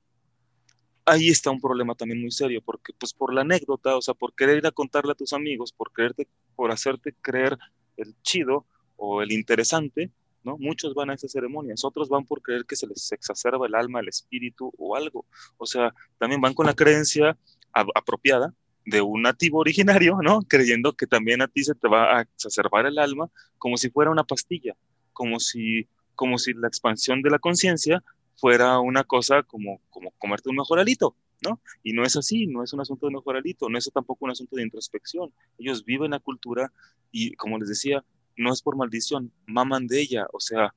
[1.06, 4.34] ahí está un problema también muy serio, porque pues por la anécdota, o sea, por
[4.34, 7.58] querer ir a contarle a tus amigos, por, creerte, por hacerte creer
[7.98, 10.12] el chido o el interesante,
[10.44, 10.58] ¿no?
[10.58, 14.00] Muchos van a esas ceremonias, otros van por creer que se les exacerba el alma,
[14.00, 15.26] el espíritu o algo.
[15.58, 17.38] O sea, también van con la creencia
[17.74, 18.54] apropiada
[18.86, 20.42] de un nativo originario, ¿no?
[20.48, 24.12] Creyendo que también a ti se te va a exacerbar el alma como si fuera
[24.12, 24.76] una pastilla,
[25.14, 28.04] como si, como si la expansión de la conciencia
[28.36, 31.60] fuera una cosa como, como comerte un mejoralito, ¿no?
[31.84, 34.56] Y no es así, no es un asunto de mejoralito, no es tampoco un asunto
[34.56, 35.32] de introspección.
[35.58, 36.72] Ellos viven la cultura
[37.12, 38.04] y, como les decía,
[38.40, 40.74] no es por maldición, maman de ella, o sea,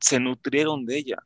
[0.00, 1.18] se nutrieron de ella.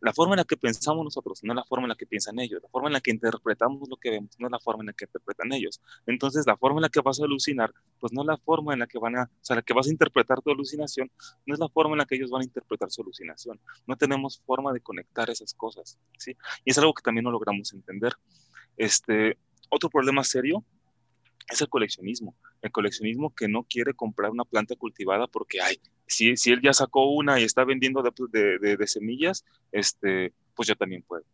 [0.00, 2.38] La forma en la que pensamos nosotros no es la forma en la que piensan
[2.38, 4.88] ellos, la forma en la que interpretamos lo que vemos no es la forma en
[4.88, 5.80] la que interpretan ellos.
[6.06, 8.80] Entonces, la forma en la que vas a alucinar, pues no es la forma en
[8.80, 11.10] la que van a, o sea, la que vas a interpretar tu alucinación,
[11.46, 13.58] no es la forma en la que ellos van a interpretar su alucinación.
[13.86, 16.36] No tenemos forma de conectar esas cosas, ¿sí?
[16.64, 18.12] Y es algo que también no logramos entender.
[18.76, 19.38] Este,
[19.70, 20.64] otro problema serio
[21.48, 22.36] es el coleccionismo.
[22.62, 26.72] El coleccionismo que no quiere comprar una planta cultivada porque, ay, si, si él ya
[26.72, 31.24] sacó una y está vendiendo de, de, de, semillas, este, pues yo también puedo.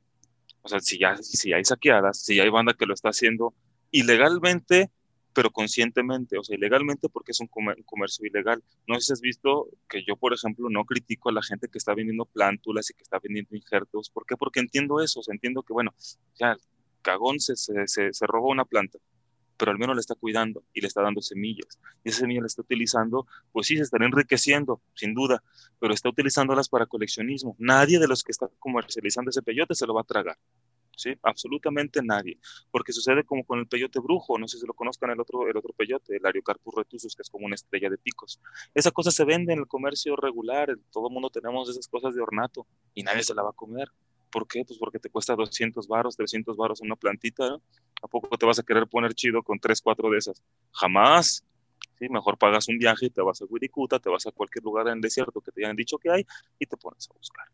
[0.63, 3.55] O sea, si ya si hay saqueadas, si hay banda que lo está haciendo
[3.91, 4.91] ilegalmente,
[5.33, 7.49] pero conscientemente, o sea, ilegalmente porque es un,
[7.85, 8.63] comercio ilegal.
[8.87, 11.79] No sé si has visto que yo, por ejemplo, no critico a la gente que
[11.79, 14.11] está vendiendo plántulas y que está vendiendo injertos.
[14.11, 14.37] ¿Por qué?
[14.37, 15.95] Porque entiendo eso, entiendo que, bueno,
[16.39, 16.57] ya,
[17.03, 18.99] cagón se, se, se robó una planta
[19.61, 21.79] pero al menos le está cuidando y le está dando semillas.
[22.03, 25.45] Y esa semilla la está utilizando, pues sí, se están enriqueciendo, sin duda,
[25.79, 27.57] pero está utilizándolas para coleccionismo.
[27.59, 30.39] Nadie de los que está comercializando ese peyote se lo va a tragar.
[30.97, 31.13] ¿Sí?
[31.23, 32.39] Absolutamente nadie.
[32.71, 35.57] Porque sucede como con el peyote brujo, no sé si lo conozcan el otro, el
[35.57, 38.41] otro peyote, el Ariocarpus retusus, que es como una estrella de picos.
[38.75, 42.23] Esa cosa se vende en el comercio regular, todo el mundo tenemos esas cosas de
[42.23, 43.91] ornato y nadie se la va a comer.
[44.31, 44.65] ¿Por qué?
[44.65, 47.63] Pues porque te cuesta 200 varos, 300 varos una plantita, ¿no?
[48.03, 50.43] ¿A poco te vas a querer poner chido con 3, 4 de esas?
[50.73, 51.45] Jamás.
[51.99, 52.09] ¿sí?
[52.09, 54.95] Mejor pagas un viaje y te vas a Wirikuta, te vas a cualquier lugar en
[54.95, 56.27] el desierto que te hayan dicho que hay
[56.59, 57.47] y te pones a buscar.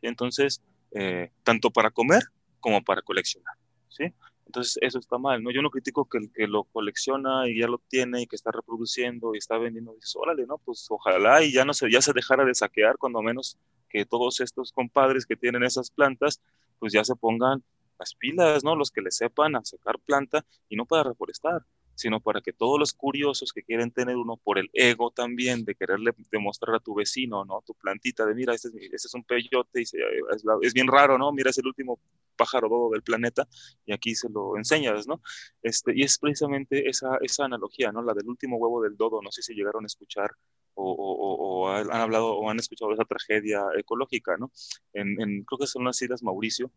[0.00, 2.22] Entonces, eh, tanto para comer
[2.60, 3.54] como para coleccionar.
[3.88, 4.12] ¿sí?
[4.46, 5.50] Entonces, eso está mal, ¿no?
[5.50, 8.50] Yo no critico que el que lo colecciona y ya lo tiene y que está
[8.50, 10.58] reproduciendo y está vendiendo, dices, órale, ¿no?
[10.58, 14.40] Pues ojalá y ya no se, ya se dejara de saquear, cuando menos que todos
[14.40, 16.40] estos compadres que tienen esas plantas,
[16.78, 17.62] pues ya se pongan
[17.98, 18.76] las pilas, ¿no?
[18.76, 21.62] Los que le sepan a sacar planta y no para reforestar,
[21.94, 25.74] sino para que todos los curiosos que quieren tener uno por el ego también, de
[25.74, 27.62] quererle demostrar a tu vecino, ¿no?
[27.66, 31.32] Tu plantita, de mira, este es, este es un peyote y es, bien raro, ¿no?
[31.32, 32.00] Mira, es el último
[32.36, 33.46] pájaro dodo del planeta
[33.84, 35.20] y aquí se lo enseñas, ¿no?
[35.62, 38.02] Este, y es precisamente esa, esa analogía, ¿no?
[38.02, 40.30] La del último huevo del dodo, no sé si llegaron a escuchar
[40.74, 44.50] o, han hablado o han escuchado esa tragedia ecológica, ¿no?
[44.92, 46.72] En, en, creo que son las Islas Mauricio,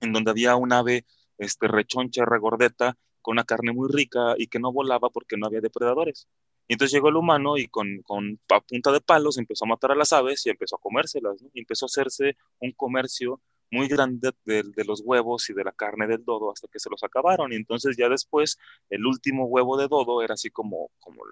[0.00, 1.04] en donde había un ave
[1.38, 5.60] este, rechoncha, regordeta, con una carne muy rica y que no volaba porque no había
[5.60, 6.28] depredadores.
[6.68, 9.94] Y entonces llegó el humano y con, con punta de palos empezó a matar a
[9.94, 14.62] las aves y empezó a comérselas, y empezó a hacerse un comercio muy grande de,
[14.62, 17.52] de, los huevos y de la carne del dodo hasta que se los acabaron.
[17.52, 21.22] Y entonces ya después el último huevo de dodo era así como, como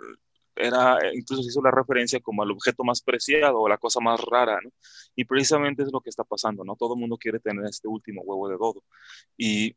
[0.55, 4.21] era, incluso se hizo la referencia como al objeto más preciado o la cosa más
[4.21, 4.71] rara, ¿no?
[5.17, 6.77] Y precisamente es lo que está pasando, ¿no?
[6.77, 8.85] Todo el mundo quiere tener este último huevo de dodo.
[9.37, 9.77] Y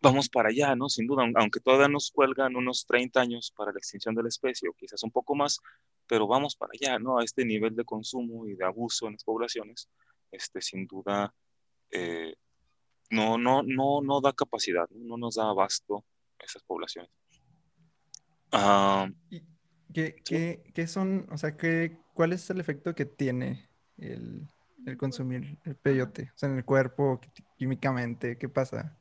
[0.00, 0.88] vamos para allá, ¿no?
[0.88, 4.68] Sin duda, aunque todavía nos cuelgan unos 30 años para la extinción de la especie,
[4.68, 5.60] o quizás un poco más,
[6.06, 7.18] pero vamos para allá, ¿no?
[7.18, 9.88] A este nivel de consumo y de abuso en las poblaciones,
[10.30, 11.34] este, sin duda,
[11.90, 12.34] eh,
[13.10, 16.04] no, no, no, no da capacidad, no, nos da abasto
[16.38, 17.10] a esas poblaciones.
[18.52, 19.08] Ah,
[19.94, 24.48] ¿Qué, qué, qué, son, o sea, qué, cuál es el efecto que tiene el,
[24.84, 26.32] el consumir el peyote?
[26.34, 27.20] O sea, en el cuerpo,
[27.56, 28.98] químicamente, ¿qué pasa?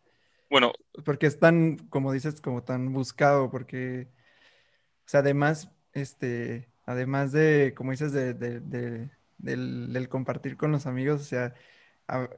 [0.52, 0.72] Bueno.
[1.04, 4.08] Porque es tan, como dices, como tan buscado, porque,
[5.00, 10.72] o sea, además, este, además de, como dices, de, de, de del, del, compartir con
[10.72, 11.56] los amigos, o sea,
[12.08, 12.30] a,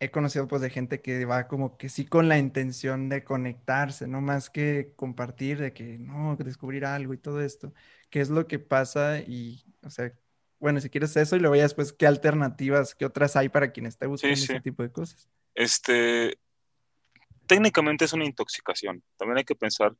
[0.00, 4.06] he conocido pues de gente que va como que sí con la intención de conectarse,
[4.06, 7.72] no más que compartir, de que no, descubrir algo y todo esto,
[8.10, 10.12] qué es lo que pasa y, o sea,
[10.58, 13.86] bueno, si quieres eso y luego ya después, ¿qué alternativas, qué otras hay para quien
[13.86, 15.28] esté buscando ese tipo de cosas?
[15.54, 16.38] Este,
[17.46, 19.02] técnicamente es una intoxicación.
[19.16, 19.94] También hay que pensar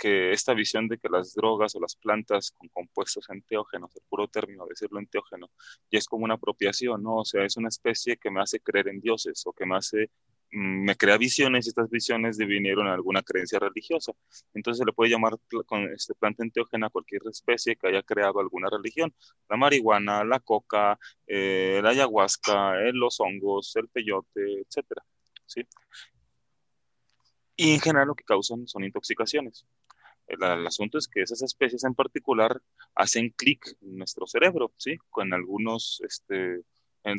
[0.00, 4.28] que esta visión de que las drogas o las plantas con compuestos enteógenos, el puro
[4.28, 5.50] término decirlo enteógeno,
[5.90, 7.16] ya es como una apropiación, ¿no?
[7.16, 10.10] O sea, es una especie que me hace creer en dioses o que me hace,
[10.52, 14.12] mm, me crea visiones y estas visiones devinieron en alguna creencia religiosa.
[14.54, 15.34] Entonces se le puede llamar
[15.66, 19.14] con este planta enteógena a cualquier especie que haya creado alguna religión.
[19.50, 25.02] La marihuana, la coca, eh, la ayahuasca, eh, los hongos, el peyote, etcétera,
[25.46, 25.62] ¿sí?
[27.56, 29.66] Y en general lo que causan son intoxicaciones.
[30.30, 32.62] El, asunto es que esas especies en particular
[32.94, 34.96] hacen clic en nuestro cerebro, ¿sí?
[35.10, 36.62] Con algunos, este,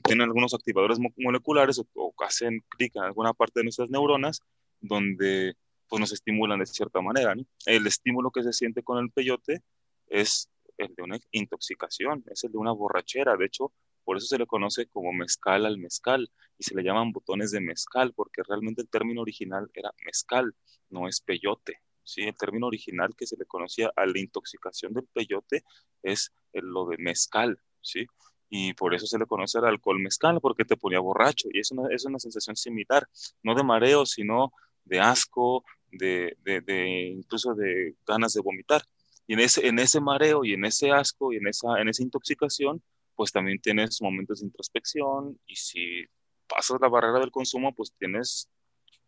[0.03, 4.41] tienen algunos activadores moleculares o, hacen clic en alguna parte de nuestras neuronas
[4.79, 5.55] donde
[5.89, 7.35] pues nos estimulan de cierta manera.
[7.65, 9.61] El estímulo que se siente con el peyote
[10.07, 13.35] es el de una intoxicación, es el de una borrachera.
[13.35, 13.73] De hecho,
[14.05, 17.59] por eso se le conoce como mezcal al mezcal y se le llaman botones de
[17.59, 20.55] mezcal, porque realmente el término original era mezcal,
[20.89, 21.81] no es peyote.
[22.11, 22.23] ¿Sí?
[22.23, 25.63] El término original que se le conocía a la intoxicación del peyote
[26.03, 28.05] es lo de mezcal, ¿sí?
[28.49, 31.47] Y por eso se le conoce al alcohol mezcal, porque te ponía borracho.
[31.53, 33.07] Y es una, es una sensación similar,
[33.43, 34.51] no de mareo, sino
[34.83, 38.83] de asco, de, de, incluso de ganas de vomitar.
[39.27, 42.03] Y en ese, en ese mareo y en ese asco y en esa, en esa
[42.03, 42.83] intoxicación,
[43.15, 46.05] pues también tienes momentos de introspección y si
[46.47, 48.49] pasas la barrera del consumo, pues tienes,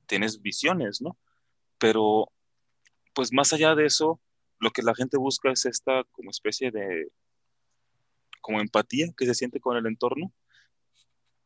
[0.06, 1.18] tienes visiones, ¿no?
[1.78, 2.30] Pero
[3.14, 4.20] pues más allá de eso,
[4.60, 7.10] lo que la gente busca es esta como especie de
[8.42, 10.34] como empatía que se siente con el entorno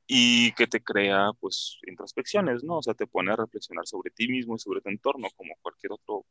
[0.08, 2.78] y que te crea pues introspecciones, ¿no?
[2.78, 5.92] O sea, te pone a reflexionar sobre ti mismo y sobre tu entorno como cualquier
[5.94, 6.26] otro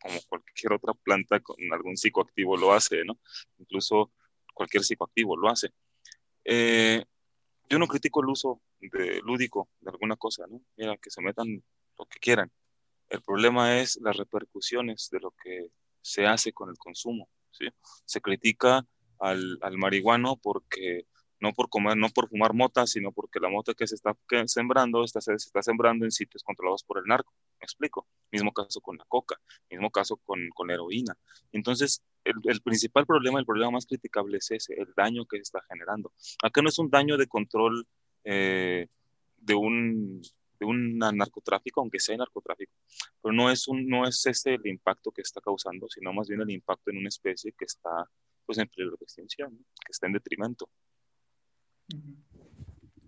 [0.00, 3.18] como cualquier otra planta con algún psicoactivo lo hace, ¿no?
[3.58, 4.12] Incluso
[4.54, 5.70] cualquier psicoactivo lo hace.
[6.44, 7.04] Eh,
[7.68, 10.60] yo no critico el uso de lúdico de alguna cosa, ¿no?
[10.76, 11.62] Mira, que se metan
[11.98, 12.50] lo que quieran,
[13.08, 17.28] el problema es las repercusiones de lo que se hace con el consumo.
[17.50, 17.66] ¿sí?
[18.04, 18.86] Se critica
[19.18, 21.06] al, al marihuano porque
[21.40, 24.16] no por comer, no por fumar mota, sino porque la mota que se está
[24.46, 27.32] sembrando está, se está sembrando en sitios controlados por el narco.
[27.60, 28.06] ¿Me explico?
[28.32, 29.36] Mismo caso con la coca,
[29.70, 31.16] mismo caso con, con heroína.
[31.52, 35.42] Entonces, el, el, principal problema, el problema más criticable es ese, el daño que se
[35.42, 36.12] está generando.
[36.42, 37.86] Acá no es un daño de control
[38.24, 38.88] eh,
[39.36, 40.20] de un
[40.58, 42.72] de un narcotráfico, aunque sea narcotráfico,
[43.22, 46.40] pero no es, un, no es ese el impacto que está causando, sino más bien
[46.40, 48.08] el impacto en una especie que está
[48.46, 49.50] pues, en peligro de extinción,
[49.84, 50.68] que está en detrimento.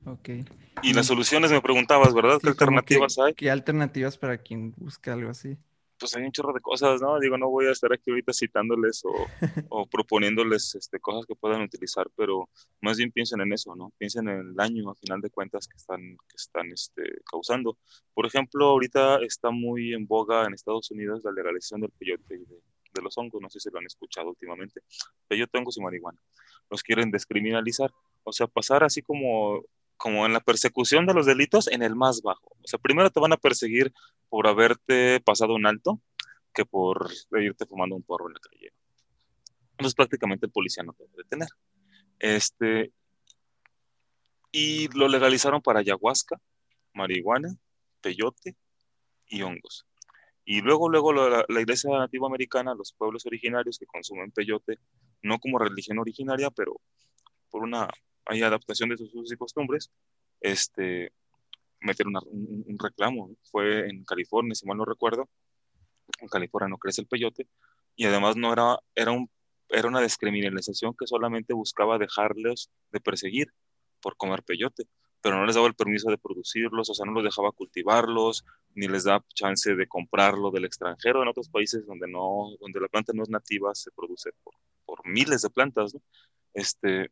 [0.06, 0.28] Ok.
[0.82, 2.38] Y las soluciones me preguntabas, ¿verdad?
[2.42, 3.34] ¿Qué alternativas hay?
[3.34, 5.56] ¿Qué alternativas para quien busca algo así?
[6.00, 7.20] Pues hay un chorro de cosas, ¿no?
[7.20, 9.12] Digo, no voy a estar aquí ahorita citándoles o,
[9.68, 12.48] o proponiéndoles este, cosas que puedan utilizar, pero
[12.80, 13.92] más bien piensen en eso, ¿no?
[13.98, 17.76] Piensen en el daño, a final de cuentas, que están, que están este, causando.
[18.14, 22.44] Por ejemplo, ahorita está muy en boga en Estados Unidos la legalización del peyote y
[22.46, 22.62] de,
[22.94, 24.80] de los hongos, no sé si lo han escuchado últimamente.
[25.28, 26.20] Peyote, hongos y marihuana.
[26.70, 27.92] Los quieren descriminalizar,
[28.24, 29.62] o sea, pasar así como
[30.00, 32.56] como en la persecución de los delitos en el más bajo.
[32.62, 33.92] O sea, primero te van a perseguir
[34.30, 36.00] por haberte pasado un alto
[36.54, 38.72] que por irte fumando un porro en la calle.
[39.72, 41.48] Entonces prácticamente el policía no te va a detener.
[42.18, 42.94] Este,
[44.50, 46.40] y lo legalizaron para ayahuasca,
[46.94, 47.54] marihuana,
[48.00, 48.56] peyote
[49.26, 49.86] y hongos.
[50.46, 54.78] Y luego, luego la, la, iglesia nativa americana, los pueblos originarios que consumen peyote,
[55.20, 56.80] no como religión originaria, pero
[57.50, 57.90] por una
[58.30, 59.90] hay adaptación de sus usos y costumbres,
[60.40, 61.12] este,
[61.80, 63.30] meter un, reclamo.
[63.50, 65.28] Fue en California, si mal no recuerdo.
[66.20, 67.48] En California no crece el peyote
[67.96, 69.28] y además no era, era, un,
[69.68, 73.48] era una descriminalización que solamente buscaba dejarles de perseguir
[74.00, 74.84] por comer peyote,
[75.20, 78.86] pero no les daba el permiso de producirlos, o sea, no los dejaba cultivarlos, ni
[78.86, 81.22] les da chance de comprarlo del extranjero.
[81.22, 84.54] En otros países donde, no, donde la planta no es nativa, se produce por,
[84.86, 86.00] por miles de plantas, ¿no?
[86.54, 87.10] Este,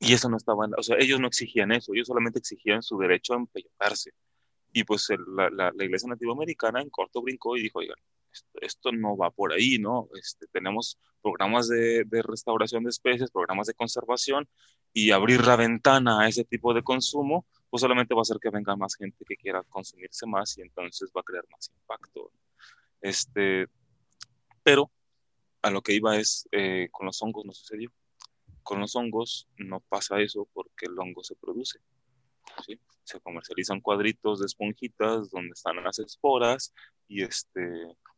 [0.00, 3.34] y eso no estaba, o sea, ellos no exigían eso, ellos solamente exigían su derecho
[3.34, 4.12] a empeyotarse.
[4.72, 7.98] Y pues la, la, la, Iglesia Nativa Americana en corto brincó y dijo, oigan,
[8.60, 10.08] esto, no va por ahí, ¿no?
[10.14, 14.48] Este, tenemos programas de, de, restauración de especies, programas de conservación
[14.92, 18.50] y abrir la ventana a ese tipo de consumo, pues solamente va a hacer que
[18.50, 22.32] venga más gente que quiera consumirse más y entonces va a crear más impacto.
[23.00, 23.66] Este,
[24.62, 24.90] pero
[25.62, 27.92] a lo que iba es, eh, con los hongos no sucedió.
[28.62, 31.80] Con los hongos no pasa eso porque el hongo se produce.
[33.04, 36.72] Se comercializan cuadritos de esponjitas donde están las esporas
[37.08, 37.60] y este,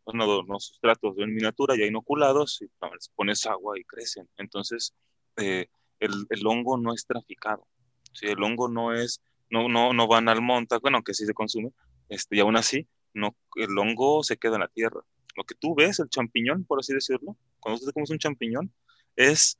[0.05, 2.70] pues no, los sustratos en miniatura ya inoculados y
[3.14, 4.28] pones agua y crecen.
[4.37, 4.94] Entonces,
[5.37, 5.66] eh,
[6.00, 7.66] el, el, hongo no es traficado.
[8.12, 8.26] ¿sí?
[8.26, 11.70] El hongo no es, no, no, no van al monte, bueno, que sí se consume,
[12.09, 15.00] este, y aún así, no, el hongo se queda en la tierra.
[15.37, 18.72] Lo que tú ves, el champiñón, por así decirlo, cuando usted comes un champiñón,
[19.16, 19.59] es,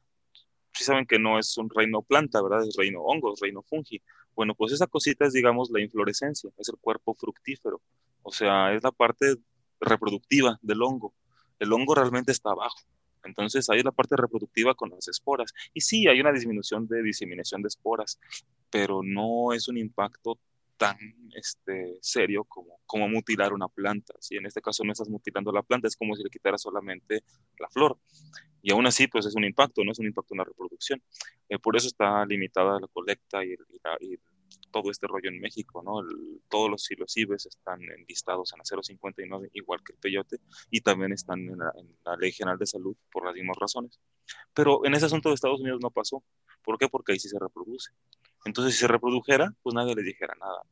[0.73, 2.67] si saben que no es un reino planta, ¿verdad?
[2.67, 4.03] Es reino hongo, es reino fungi.
[4.35, 7.81] Bueno, pues esa cosita es, digamos, la inflorescencia, es el cuerpo fructífero.
[8.23, 9.37] O sea, es la parte
[9.81, 11.13] reproductiva del hongo.
[11.59, 12.81] El hongo realmente está abajo.
[13.25, 15.53] Entonces hay la parte reproductiva con las esporas.
[15.75, 18.19] Y sí, hay una disminución de diseminación de esporas,
[18.71, 20.39] pero no es un impacto
[20.83, 20.99] tan
[21.37, 24.15] este, serio como, como mutilar una planta.
[24.19, 27.23] Si en este caso no estás mutilando la planta, es como si le quitaras solamente
[27.61, 27.97] la flor.
[28.63, 31.01] Y aún así, pues es un impacto, no es un impacto en la reproducción.
[31.49, 33.53] Eh, por eso está limitada la colecta y,
[34.01, 34.17] y,
[34.73, 36.01] todo este rollo en México, ¿no?
[36.49, 40.39] todos los silosibes están listados en la 059, igual que el peyote,
[40.71, 44.01] y también están en la, en la, Ley General de Salud por las mismas razones.
[44.55, 46.23] Pero en ese asunto de Estados Unidos no pasó.
[46.63, 46.89] ¿Por qué?
[46.89, 47.93] Porque ahí sí se reproduce.
[48.45, 50.63] Entonces, si se reprodujera, pues nadie le dijera nada.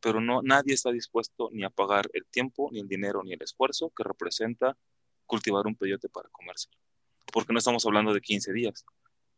[0.00, 3.42] Pero no, nadie está dispuesto ni a pagar el tiempo, ni el dinero, ni el
[3.42, 4.76] esfuerzo que representa
[5.26, 6.76] cultivar un peyote para comérselo.
[7.32, 8.84] Porque no estamos hablando de 15 días,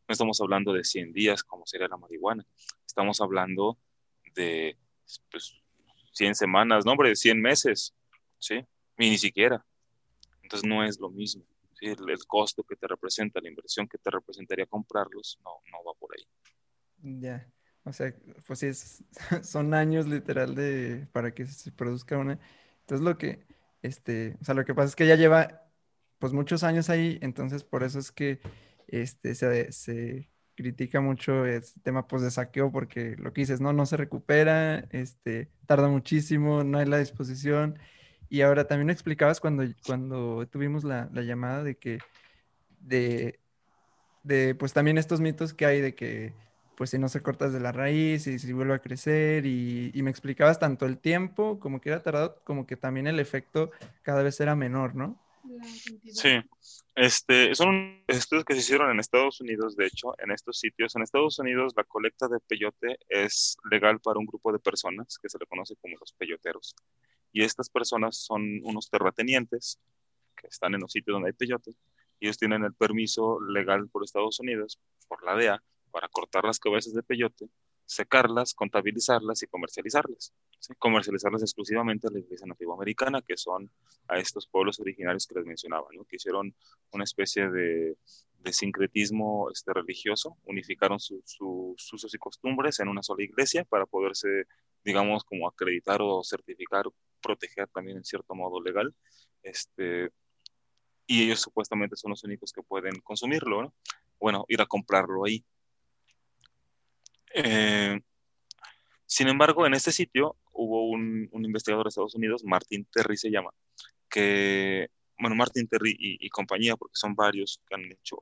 [0.08, 2.46] no estamos hablando de 100 días como sería la marihuana.
[2.86, 3.78] Estamos hablando
[4.34, 4.76] de
[5.30, 5.60] pues,
[6.12, 7.94] 100 semanas, no, hombre, de 100 meses,
[8.38, 8.64] ¿sí?
[8.98, 9.64] Y ni siquiera.
[10.42, 11.44] Entonces no es lo mismo.
[11.82, 15.92] El, el, costo que te representa, la inversión que te representaría comprarlos, no, no va
[15.98, 16.24] por ahí.
[17.20, 17.46] Ya.
[17.84, 18.14] O sea,
[18.46, 19.04] pues sí, es,
[19.42, 22.38] son años literal de para que se produzca una.
[22.80, 23.46] Entonces lo que,
[23.82, 25.62] este, o sea, lo que pasa es que ya lleva
[26.18, 28.40] pues muchos años ahí, entonces por eso es que
[28.86, 33.72] este, se, se critica mucho este tema pues de saqueo porque lo que dices, no,
[33.72, 37.78] no se recupera, este, tarda muchísimo, no hay la disposición.
[38.32, 41.98] Y ahora también explicabas cuando, cuando tuvimos la, la llamada de que,
[42.80, 43.38] de,
[44.22, 46.32] de, pues también estos mitos que hay de que
[46.74, 50.02] pues si no se cortas de la raíz y si vuelve a crecer y, y,
[50.02, 54.22] me explicabas tanto el tiempo como que era tardado, como que también el efecto cada
[54.22, 55.20] vez era menor, ¿no?
[56.06, 56.40] Sí,
[56.94, 60.96] este, son estudios que se hicieron en Estados Unidos, de hecho, en estos sitios.
[60.96, 65.28] En Estados Unidos la colecta de peyote es legal para un grupo de personas que
[65.28, 66.74] se le conoce como los peyoteros.
[67.32, 69.80] Y estas personas son unos terratenientes
[70.36, 71.72] que están en los sitios donde hay peyote.
[72.20, 76.94] Ellos tienen el permiso legal por Estados Unidos, por la DEA, para cortar las cabezas
[76.94, 77.48] de peyote,
[77.84, 80.32] secarlas, contabilizarlas y comercializarlas.
[80.78, 83.70] Comercializarlas exclusivamente a la Iglesia Nativa Americana, que son
[84.08, 86.04] a estos pueblos originarios que les mencionaba, ¿no?
[86.04, 86.54] que hicieron
[86.92, 87.96] una especie de,
[88.38, 93.64] de sincretismo este, religioso, unificaron su, su, sus usos y costumbres en una sola iglesia
[93.64, 94.46] para poderse,
[94.84, 96.86] digamos, como acreditar o certificar,
[97.22, 98.94] proteger también en cierto modo legal.
[99.42, 100.10] Este,
[101.06, 103.74] y ellos supuestamente son los únicos que pueden consumirlo, ¿no?
[104.20, 105.44] Bueno, ir a comprarlo ahí.
[107.34, 108.00] Eh,
[109.06, 113.50] sin embargo, en este sitio hubo un, investigador de Estados Unidos, Martin Terry se llama,
[114.08, 118.16] que, bueno, Martin Terry y, compañía, porque son varios que han hecho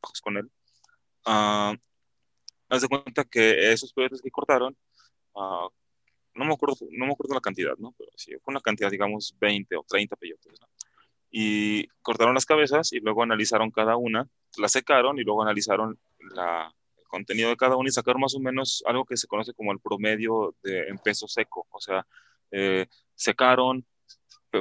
[0.00, 0.50] trabajos con él,
[1.26, 1.76] uh,
[2.68, 4.76] haz de cuenta que esos peyotes que cortaron,
[5.34, 5.68] uh,
[6.34, 7.94] no me acuerdo, no me acuerdo la cantidad, ¿no?
[7.98, 10.68] Pero sí, fue una cantidad, digamos, 20 o 30 peyotes, ¿no?
[11.30, 14.28] Y cortaron las cabezas y luego analizaron cada una,
[14.58, 15.98] la secaron y luego analizaron
[16.34, 16.74] la,
[17.12, 19.80] contenido de cada uno y sacar más o menos algo que se conoce como el
[19.80, 21.66] promedio de, en peso seco.
[21.70, 22.06] O sea,
[22.50, 23.84] eh, secaron,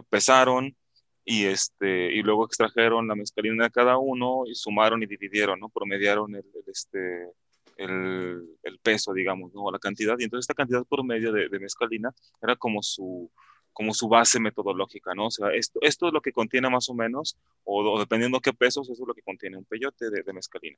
[0.09, 0.75] pesaron
[1.23, 5.69] y, este, y luego extrajeron la mezcalina de cada uno y sumaron y dividieron, ¿no?
[5.69, 7.31] Promediaron el, el este,
[7.77, 9.71] el, el, peso, digamos, ¿no?
[9.71, 10.15] la cantidad.
[10.19, 13.31] Y entonces esta cantidad por medio de, de mescalina era como su,
[13.73, 15.27] como su base metodológica, ¿no?
[15.27, 18.89] O sea, esto, esto es lo que contiene más o menos, o, dependiendo qué pesos,
[18.89, 20.77] eso es lo que contiene un peyote de, de mescalina,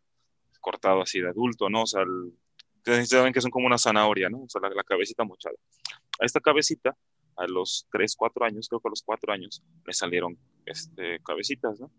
[0.59, 1.83] cortado así de adulto, ¿no?
[1.83, 2.03] O sea,
[2.77, 4.43] ustedes saben que son como una zanahoria, ¿no?
[4.43, 5.55] O sea, la, la, cabecita mochada.
[6.19, 6.95] A esta cabecita,
[7.35, 11.79] a los 3, 4 años, creo que a los 4 años, le salieron este, cabecitas,
[11.79, 11.91] ¿no?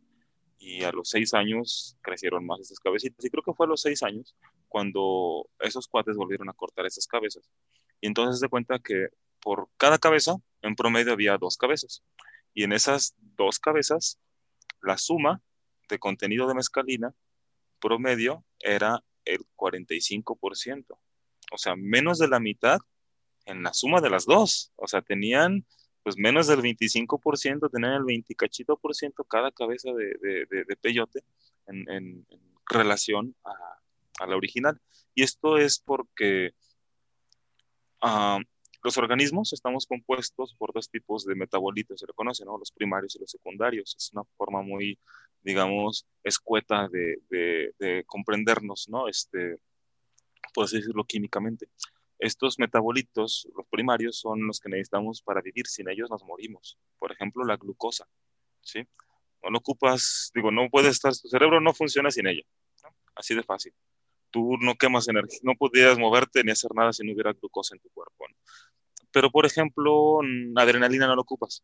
[0.58, 3.24] Y a los 6 años crecieron más esas cabecitas.
[3.24, 4.34] Y creo que fue a los 6 años
[4.68, 7.50] cuando esos cuates volvieron a cortar esas cabezas.
[8.00, 9.08] Y entonces se cuenta que
[9.40, 12.02] por cada cabeza, en promedio había dos cabezas.
[12.54, 14.18] Y en esas dos cabezas,
[14.80, 15.42] la suma
[15.88, 17.14] de contenido de mescalina
[17.80, 20.98] promedio era el 45%.
[21.52, 22.78] O sea, menos de la mitad
[23.44, 24.72] en la suma de las dos.
[24.76, 25.66] O sea, tenían
[26.04, 31.24] pues menos del 25%, tenían el 20 cachito por ciento cada cabeza de, de, peyote
[31.66, 32.26] en, en,
[32.66, 34.78] relación a, a, la original.
[35.14, 36.52] Y esto es porque
[38.02, 38.38] uh,
[38.84, 42.58] los organismos estamos compuestos por dos tipos de metabolitos, se lo conoce, ¿no?
[42.58, 43.96] Los primarios y los secundarios.
[43.98, 44.98] Es una forma muy,
[45.42, 49.08] digamos, escueta de, de, comprendernos, ¿no?
[49.08, 49.56] Este,
[50.62, 51.68] así decirlo químicamente.
[52.24, 55.66] Estos metabolitos, los primarios, son los que necesitamos para vivir.
[55.66, 56.78] Sin ellos nos morimos.
[56.98, 58.08] Por ejemplo, la glucosa,
[58.62, 58.78] ¿sí?
[59.42, 62.40] No lo ocupas, digo, no puedes estar, tu cerebro no funciona sin ella.
[62.82, 62.96] ¿no?
[63.14, 63.74] Así de fácil.
[64.30, 67.80] Tú no quemas energía, no podrías moverte ni hacer nada si no hubiera glucosa en
[67.80, 68.24] tu cuerpo.
[69.12, 70.20] pero por ejemplo,
[70.56, 71.62] adrenalina no lo ocupas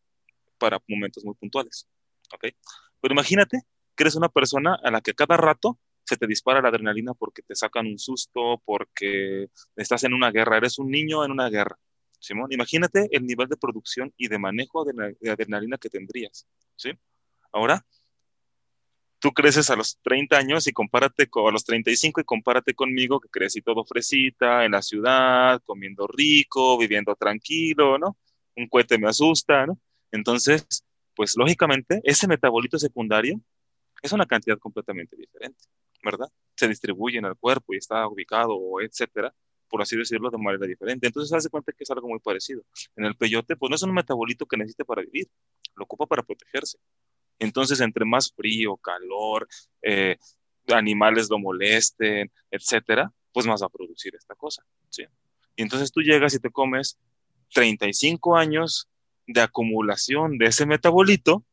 [0.59, 1.87] para momentos muy puntuales,
[2.35, 2.53] ¿ok?
[3.01, 3.63] Pero imagínate
[3.95, 5.79] que eres una persona a la que cada rato
[6.11, 9.47] se te dispara la adrenalina porque te sacan un susto, porque
[9.77, 11.77] estás en una guerra, eres un niño en una guerra.
[12.19, 16.45] Simón, imagínate el nivel de producción y de manejo de adrenalina que tendrías,
[16.75, 16.91] ¿sí?
[17.53, 17.85] Ahora,
[19.19, 23.21] tú creces a los 30 años y compárate con a los 35 y compárate conmigo
[23.21, 28.17] que crecí todo fresita en la ciudad, comiendo rico, viviendo tranquilo, ¿no?
[28.57, 29.65] Un cohete me asusta.
[30.11, 30.67] Entonces,
[31.15, 33.39] pues lógicamente, ese metabolito secundario
[34.01, 35.63] es una cantidad completamente diferente,
[36.03, 36.29] ¿verdad?
[36.55, 39.33] Se distribuye en el cuerpo y está ubicado, etcétera,
[39.69, 41.07] por así decirlo, de manera diferente.
[41.07, 42.63] Entonces, hace cuenta que es algo muy parecido.
[42.95, 45.27] En el peyote, pues no es un metabolito que necesite para vivir,
[45.75, 46.77] lo ocupa para protegerse.
[47.39, 49.47] Entonces, entre más frío, calor,
[49.81, 50.17] eh,
[50.67, 55.05] animales lo molesten, etcétera, pues más va a producir esta cosa, ¿sí?
[55.55, 56.99] Y entonces tú llegas y te comes
[57.53, 58.87] 35 años
[59.27, 61.43] de acumulación de ese metabolito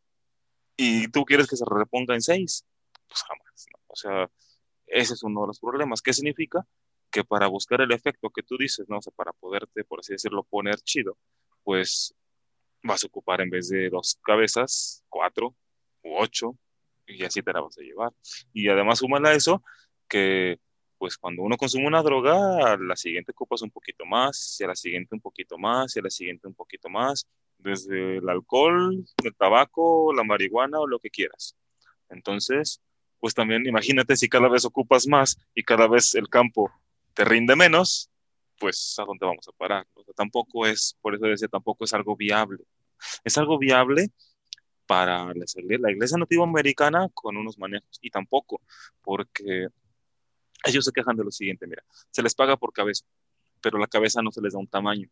[0.77, 2.65] y tú quieres que se reponga en 6.
[3.09, 3.78] Pues jamás, ¿no?
[3.99, 4.31] Sea,
[4.87, 6.01] ese es uno de los problemas.
[6.03, 6.67] ¿Qué significa?
[7.11, 8.99] Que para buscar el efecto que tú dices, ¿no?
[8.99, 11.17] O sea, para poderte, por así decirlo, poner chido,
[11.65, 12.15] pues
[12.83, 15.55] vas a ocupar en vez de dos cabezas, cuatro,
[16.03, 16.57] ocho,
[17.07, 18.13] y así te la vas a llevar.
[18.53, 19.63] Y además súmala a eso,
[20.09, 20.61] que
[20.99, 24.69] pues cuando uno consume una droga, a la siguiente copas un poquito más, y a
[24.69, 27.27] la siguiente un poquito más, y a la siguiente un poquito más,
[27.57, 31.57] desde el alcohol, el tabaco, la marihuana o lo que quieras.
[32.09, 32.81] Entonces,
[33.21, 36.71] pues también imagínate si cada vez ocupas más y cada vez el campo
[37.15, 38.11] te rinde menos,
[38.59, 39.87] pues a dónde vamos a parar.
[40.17, 42.65] tampoco es, por eso decía, tampoco es algo viable.
[43.25, 44.11] Es algo viable
[44.87, 48.63] para la iglesia nativa americana con unos manejos y tampoco
[49.03, 49.69] porque
[50.65, 53.05] ellos se quejan de lo siguiente, mira, se les paga por cabeza,
[53.61, 55.09] pero la cabeza no se les da un tamaño.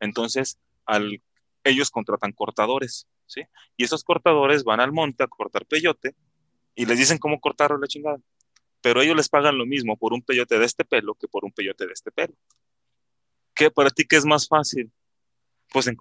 [0.00, 1.22] Entonces, al,
[1.62, 3.42] ellos contratan cortadores, ¿sí?
[3.76, 6.16] Y esos cortadores van al monte a cortar peyote
[6.78, 8.18] y les dicen cómo cortarlo la chingada.
[8.80, 11.50] Pero ellos les pagan lo mismo por un peyote de este pelo que por un
[11.50, 12.34] peyote de este pelo.
[13.52, 14.92] ¿Qué para ti qué es más fácil?
[15.72, 15.96] Pues en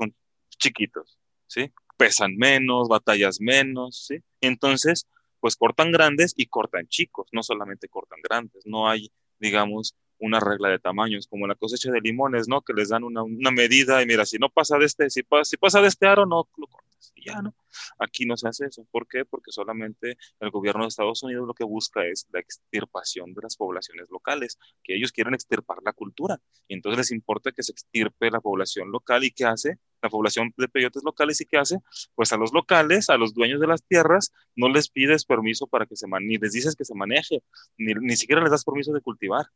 [0.60, 1.18] chiquitos,
[1.48, 1.72] ¿sí?
[1.98, 4.20] pesan menos, batallas menos, ¿sí?
[4.40, 5.08] Entonces,
[5.40, 10.70] pues cortan grandes y cortan chicos, no solamente cortan grandes, no hay, digamos, una regla
[10.70, 12.62] de tamaños, como la cosecha de limones, ¿no?
[12.62, 15.46] Que les dan una, una medida y mira, si no pasa de este, si pasa,
[15.46, 16.68] si pasa de este aro, no lo
[17.16, 17.56] Y ya, ¿no?
[18.00, 18.88] Aquí no se hace eso.
[18.92, 19.26] ¿Por qué?
[19.26, 23.56] Porque solamente el gobierno de Estados Unidos lo que busca es la extirpación de las
[23.56, 26.40] poblaciones locales, que ellos quieren extirpar la cultura.
[26.68, 29.24] Entonces les importa que se extirpe la población local.
[29.24, 29.78] ¿Y qué hace?
[30.02, 31.80] La población de peyotes locales, ¿y qué hace?
[32.16, 35.86] Pues a los locales, a los dueños de las tierras, no les pides permiso para
[35.86, 37.42] que se maneje, ni les dices que se maneje,
[37.78, 39.48] ni, ni siquiera les das permiso de cultivar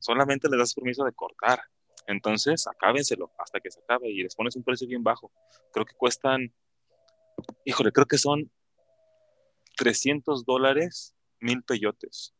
[0.00, 1.60] solamente le das permiso de cortar.
[2.06, 5.30] Entonces, acábenselo hasta que se acabe y les pones un precio bien bajo.
[5.72, 6.54] Creo que cuestan,
[7.64, 8.50] híjole, creo que son
[9.76, 12.34] 300 dólares, mil peyotes.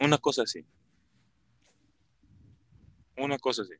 [0.00, 0.64] Una cosa así.
[3.16, 3.74] Una cosa así.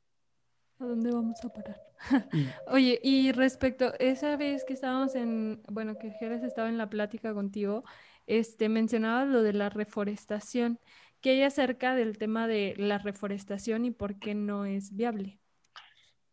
[0.79, 1.81] ¿A dónde vamos a parar?
[2.67, 7.33] Oye, y respecto, esa vez que estábamos en, bueno, que Jerez estaba en la plática
[7.33, 7.85] contigo,
[8.27, 10.81] este, mencionabas lo de la reforestación
[11.25, 15.41] ¿qué hay acerca del tema de la reforestación y por qué no es viable?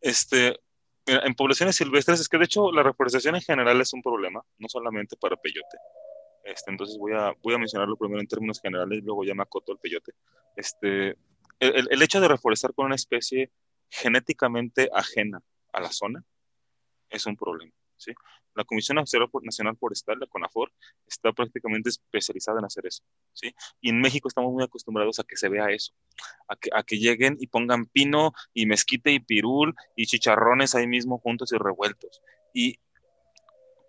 [0.02, 0.60] Este,
[1.06, 4.70] en poblaciones silvestres es que de hecho la reforestación en general es un problema, no
[4.70, 5.78] solamente para peyote.
[6.44, 9.44] Este, entonces voy a, voy a mencionarlo primero en términos generales y luego ya me
[9.44, 10.14] acoto el peyote.
[10.56, 11.16] Este,
[11.60, 13.52] el, hecho de reforestar con una especie
[13.90, 15.42] genéticamente ajena
[15.74, 16.24] a la zona
[17.10, 17.72] es un problema.
[18.02, 18.14] ¿Sí?
[18.56, 20.72] La Comisión Nacional Forestal, la CONAFOR,
[21.08, 23.04] está prácticamente especializada en hacer eso.
[23.34, 23.54] ¿sí?
[23.80, 25.94] Y en México estamos muy acostumbrados a que se vea eso,
[26.48, 30.88] a que, a que lleguen y pongan pino y mezquite y pirul y chicharrones ahí
[30.88, 32.22] mismo juntos y revueltos.
[32.54, 32.80] Y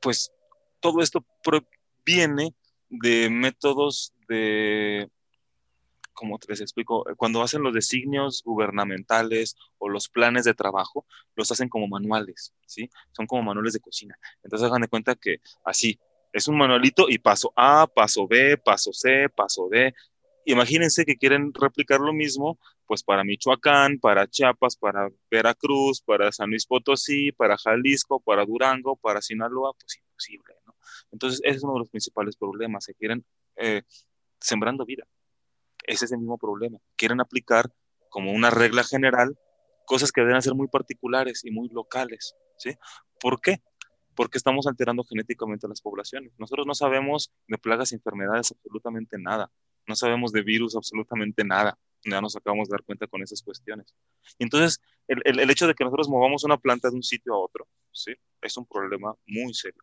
[0.01, 0.33] pues
[0.81, 2.55] todo esto proviene
[2.89, 5.09] de métodos de
[6.13, 11.51] como les explico, eh, cuando hacen los designios gubernamentales o los planes de trabajo, los
[11.51, 12.91] hacen como manuales, ¿sí?
[13.13, 14.17] Son como manuales de cocina.
[14.43, 15.99] Entonces hagan de cuenta que así,
[16.33, 19.95] es un manualito y paso A, paso B, paso C, paso D.
[20.45, 26.51] Imagínense que quieren replicar lo mismo, pues para Michoacán, para Chiapas, para Veracruz, para San
[26.51, 30.75] Luis Potosí, para Jalisco, para Durango, para Sinaloa, pues imposible, ¿no?
[31.13, 33.25] Entonces, ese es uno de los principales problemas, se quieren
[33.57, 33.83] eh,
[34.41, 35.05] sembrando vida.
[35.85, 36.79] Ese es el mismo problema.
[36.97, 37.73] Quieren aplicar
[38.09, 39.39] como una regla general
[39.87, 42.35] cosas que deben ser muy particulares y muy locales.
[42.57, 42.77] ¿sí?
[43.21, 43.63] ¿Por qué?
[44.15, 46.33] Porque estamos alterando genéticamente a las poblaciones.
[46.39, 49.51] Nosotros no sabemos de plagas y enfermedades absolutamente nada.
[49.87, 51.79] No sabemos de virus absolutamente nada.
[52.05, 53.95] Ya nos acabamos de dar cuenta con esas cuestiones.
[54.39, 57.69] Entonces, el, el, hecho de que nosotros movamos una planta de un sitio a otro,
[57.93, 58.13] ¿sí?
[58.41, 59.83] Es un problema muy serio.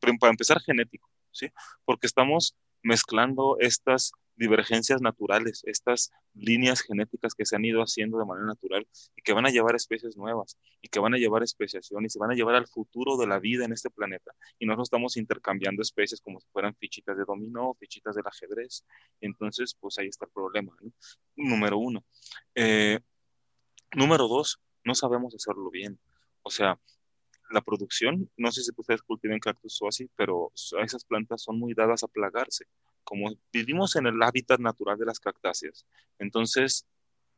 [0.00, 1.48] Para empezar, genético, ¿sí?
[1.84, 8.24] Porque estamos mezclando estas divergencias naturales, estas líneas genéticas que se han ido haciendo de
[8.24, 12.04] manera natural y que van a llevar especies nuevas y que van a llevar especiación
[12.04, 14.32] y se van a llevar al futuro de la vida en este planeta.
[14.58, 18.84] Y nosotros estamos intercambiando especies como si fueran fichitas de dominó, fichitas del ajedrez.
[19.20, 20.74] Entonces, pues ahí está el problema.
[20.80, 20.92] ¿no?
[21.36, 22.04] Número uno.
[22.54, 22.98] Eh,
[23.94, 25.98] número dos, no sabemos hacerlo bien.
[26.42, 26.78] O sea,
[27.50, 30.50] la producción, no sé si ustedes cultiven cactus o así, pero
[30.82, 32.66] esas plantas son muy dadas a plagarse
[33.04, 35.86] como vivimos en el hábitat natural de las cactáceas,
[36.18, 36.86] entonces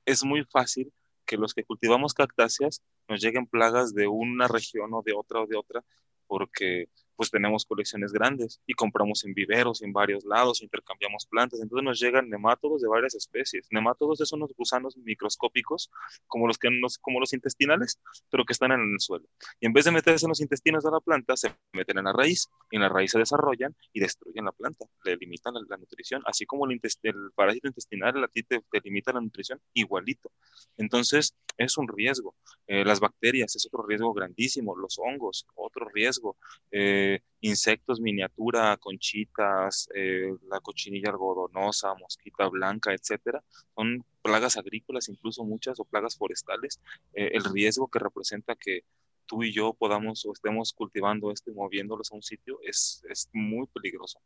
[0.04, 0.92] es muy fácil
[1.26, 5.46] que los que cultivamos cactáceas nos lleguen plagas de una región o de otra o
[5.46, 5.84] de otra,
[6.26, 11.84] porque pues tenemos colecciones grandes y compramos en viveros en varios lados, intercambiamos plantas, entonces
[11.84, 13.66] nos llegan nemátodos de varias especies.
[13.70, 15.90] Nemátodos son unos gusanos microscópicos,
[16.26, 16.68] como los, que
[17.00, 18.00] como los intestinales,
[18.30, 19.26] pero que están en el suelo.
[19.60, 22.12] Y en vez de meterse en los intestinos de la planta, se meten en la
[22.12, 25.76] raíz, y en la raíz se desarrollan y destruyen la planta, le limitan la, la
[25.76, 30.30] nutrición, así como el, el, parásito intestinal a ti te, te, limita la nutrición, igualito.
[30.76, 32.34] Entonces, es un riesgo.
[32.66, 36.36] Eh, las bacterias es otro riesgo grandísimo, los hongos, otro riesgo.
[36.70, 37.05] Eh,
[37.40, 43.42] insectos miniatura, conchitas, eh, la cochinilla algodonosa, mosquita blanca, etcétera,
[43.74, 46.80] son plagas agrícolas, incluso muchas, o plagas forestales.
[47.14, 48.84] Eh, el riesgo que representa que
[49.26, 53.28] tú y yo podamos o estemos cultivando esto y moviéndolos a un sitio es, es
[53.32, 54.20] muy peligroso.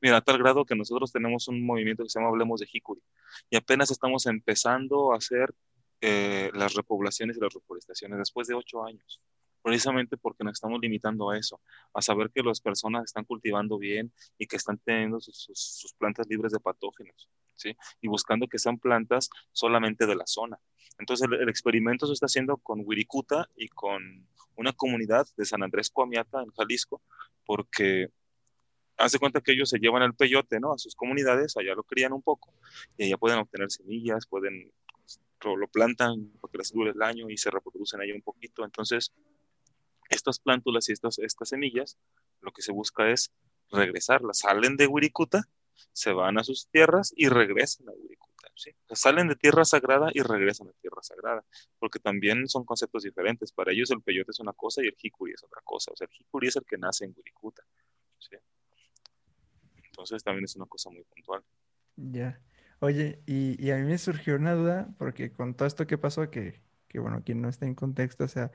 [0.00, 3.02] Mira, a tal grado que nosotros tenemos un movimiento que se llama Hablemos de Hikuri
[3.50, 5.54] y apenas estamos empezando a hacer
[6.00, 9.20] eh, las repoblaciones y las reforestaciones después de ocho años
[9.64, 11.58] precisamente porque nos estamos limitando a eso,
[11.94, 16.52] a saber que las personas están cultivando bien y que están teniendo sus, plantas libres
[16.52, 17.74] de patógenos, ¿sí?
[18.02, 20.58] Y buscando que sean plantas solamente de la zona.
[20.98, 25.88] Entonces, el, experimento se está haciendo con Wirikuta y con una comunidad de San Andrés
[25.88, 27.00] Coamiata, en Jalisco,
[27.46, 28.10] porque
[28.98, 30.74] hace cuenta que ellos se llevan el peyote, ¿no?
[30.74, 32.52] A sus comunidades, allá lo crían un poco,
[32.98, 34.70] y allá pueden obtener semillas, pueden
[35.42, 38.62] lo, lo plantan porque les dure el año y se reproducen ahí un poquito.
[38.62, 39.12] Entonces,
[40.08, 41.98] estas plántulas y estas, estas semillas,
[42.40, 43.32] lo que se busca es
[43.70, 44.38] regresarlas.
[44.38, 45.44] Salen de Wirikuta,
[45.92, 48.48] se van a sus tierras y regresan a Wirikuta.
[48.94, 51.44] salen de tierra sagrada y regresan a tierra sagrada,
[51.78, 53.52] porque también son conceptos diferentes.
[53.52, 55.92] Para ellos el peyote es una cosa y el jicuri es otra cosa.
[55.92, 57.62] O sea, el jicuri es el que nace en Wirikuta.
[59.94, 61.42] Entonces también es una cosa muy puntual.
[61.96, 62.40] Ya.
[62.80, 66.30] Oye, y, y, a mí me surgió una duda, porque con todo esto que pasó,
[66.30, 68.50] que, que bueno, quien no está en contexto, o sea,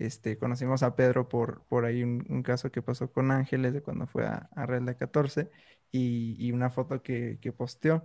[0.00, 3.82] este, conocimos a Pedro por, por ahí un, un caso que pasó con Ángeles de
[3.82, 5.50] cuando fue a, a Red 14
[5.92, 8.04] y, y, una foto que, que posteó.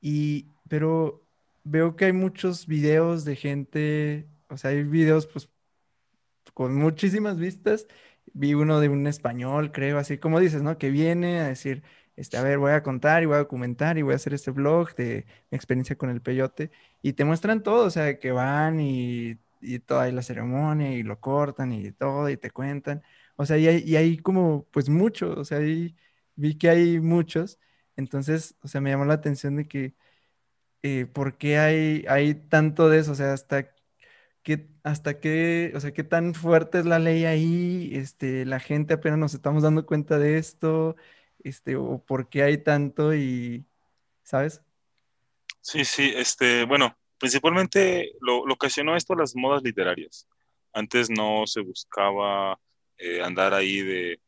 [0.00, 1.24] Y, pero
[1.64, 5.50] veo que hay muchos videos de gente, o sea, hay videos pues
[6.54, 7.86] con muchísimas vistas.
[8.34, 10.78] Vi uno de un español, creo, así como dices, ¿no?
[10.78, 11.82] Que viene a decir,
[12.16, 14.50] este, a ver, voy a contar y voy a documentar y voy a hacer este
[14.50, 16.70] blog de mi experiencia con el peyote.
[17.02, 21.02] Y te muestran todo, o sea, que van y y toda ahí la ceremonia y
[21.02, 23.02] lo cortan y todo y te cuentan.
[23.36, 25.94] O sea, y hay, y hay como pues muchos, o sea, vi
[26.58, 27.58] que hay muchos.
[27.96, 29.94] Entonces, o sea, me llamó la atención de que
[30.82, 33.12] eh, ¿por qué hay, hay tanto de eso?
[33.12, 33.74] O sea, hasta
[34.42, 38.94] qué, hasta qué, o sea, qué tan fuerte es la ley ahí, este, la gente
[38.94, 40.96] apenas nos estamos dando cuenta de esto,
[41.44, 43.66] este, o por qué hay tanto y,
[44.22, 44.62] ¿sabes?
[45.60, 50.28] Sí, sí, este, bueno, principalmente lo, lo ocasionó esto las modas literarias.
[50.72, 52.58] Antes no se buscaba
[52.98, 54.20] eh, andar ahí de,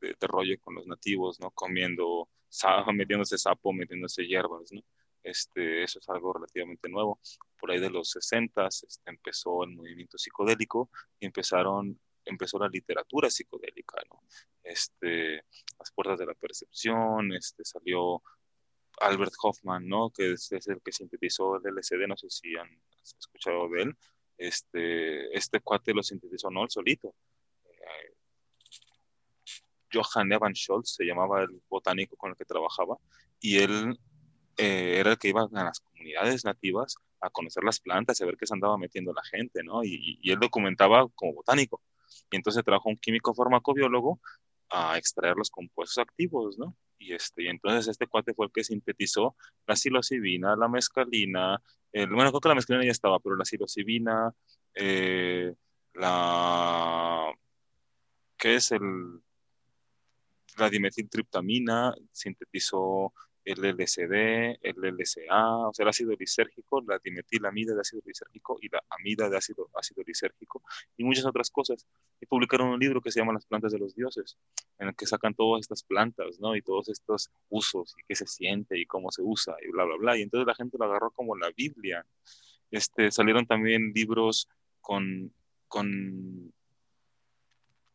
[0.00, 1.50] de, rollo con los nativos, ¿no?
[1.50, 2.28] Comiendo,
[2.94, 4.82] metiéndose sapo, metiéndose hierbas, ¿no?
[5.22, 7.20] Este, eso es algo relativamente nuevo.
[7.58, 10.90] Por ahí de los 60 este, empezó el movimiento psicodélico
[11.20, 14.22] y empezaron, empezó la literatura psicodélica, ¿no?
[14.62, 15.44] Este,
[15.78, 18.22] las puertas de la percepción, este, salió
[19.00, 20.10] Albert Hoffman, ¿no?
[20.10, 22.68] Que es, el que sintetizó el LSD, no sé si han
[23.02, 23.96] escuchado de él.
[24.36, 27.14] Este, este cuate lo sintetizó no él solito.
[27.64, 28.14] Eh,
[29.92, 32.96] Johann Evan Scholz se llamaba el botánico con el que trabajaba
[33.40, 33.98] y él
[34.56, 38.26] eh, era el que iba a las comunidades nativas a conocer las plantas y a
[38.26, 39.82] ver qué se andaba metiendo la gente, ¿no?
[39.82, 41.82] Y, y él documentaba como botánico.
[42.30, 44.20] Y entonces trabajó un químico farmacobiólogo
[44.70, 46.76] a extraer los compuestos activos, ¿no?
[46.98, 49.36] Y, este, y entonces este cuate fue el que sintetizó
[49.66, 54.32] la psilocibina, la mescalina, el, bueno, creo que la mescalina ya estaba, pero la psilocibina,
[54.74, 55.54] eh,
[55.94, 57.32] la,
[58.36, 59.20] ¿qué es el,
[60.58, 63.12] la dimetiltriptamina, sintetizó
[63.48, 68.68] el LSD, el LSA, o sea, el ácido lisérgico, la dimetilamida de ácido lisérgico y
[68.68, 70.62] la amida de ácido, ácido lisérgico
[70.98, 71.86] y muchas otras cosas.
[72.20, 74.36] Y publicaron un libro que se llama Las plantas de los dioses,
[74.78, 76.56] en el que sacan todas estas plantas, ¿no?
[76.56, 79.96] Y todos estos usos y qué se siente y cómo se usa y bla, bla,
[79.96, 80.18] bla.
[80.18, 82.04] Y entonces la gente lo agarró como la Biblia.
[82.70, 84.46] Este, salieron también libros
[84.82, 85.32] con,
[85.68, 86.52] con,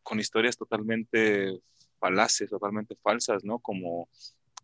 [0.02, 1.60] con historias totalmente
[2.00, 3.60] falaces, totalmente falsas, ¿no?
[3.60, 4.08] Como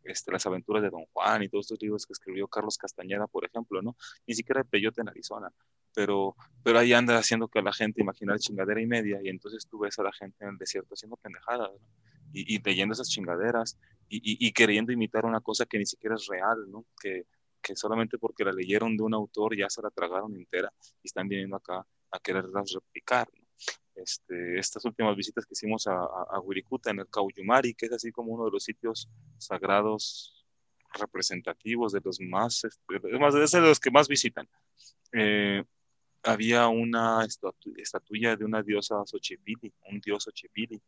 [0.04, 3.44] este, las aventuras de Don Juan y todos estos libros que escribió Carlos Castañeda, por
[3.44, 3.96] ejemplo, ¿no?
[4.26, 5.52] Ni siquiera el Peyote en Arizona,
[5.94, 9.80] pero, pero ahí anda haciendo que la gente imaginar chingadera y media, y entonces tú
[9.80, 11.86] ves a la gente en el desierto haciendo pendejadas, ¿no?
[12.32, 13.78] y, y, leyendo esas chingaderas,
[14.08, 16.84] y, y, y, queriendo imitar una cosa que ni siquiera es real, ¿no?
[17.00, 17.26] Que,
[17.60, 20.72] que solamente porque la leyeron de un autor ya se la tragaron entera
[21.02, 23.28] y están viniendo acá a quererlas replicar.
[23.94, 28.10] Este, estas últimas visitas que hicimos a, a, Wirikuta en el Cauyumari, que es así
[28.10, 30.46] como uno de los sitios sagrados
[30.94, 34.48] representativos de los más, este, más es de los que más visitan.
[35.12, 35.62] Eh,
[36.22, 40.80] había una estatu estatuilla de una diosa Xochipilli, un dios Xochipilli,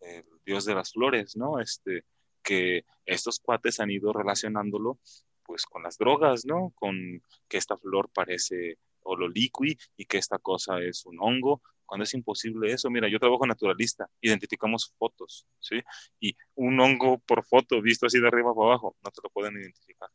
[0.00, 1.60] el dios de las flores, ¿no?
[1.60, 2.04] Este,
[2.42, 4.98] que estos cuates han ido relacionándolo
[5.44, 6.72] pues con las drogas, ¿no?
[6.74, 12.14] Con que esta flor parece ololiqui y que esta cosa es un hongo cuando es
[12.14, 12.88] imposible eso.
[12.88, 15.80] Mira, yo trabajo naturalista, identificamos fotos, ¿sí?
[16.20, 19.54] Y un hongo por foto visto así de arriba para abajo, no te lo pueden
[19.54, 20.08] identificar.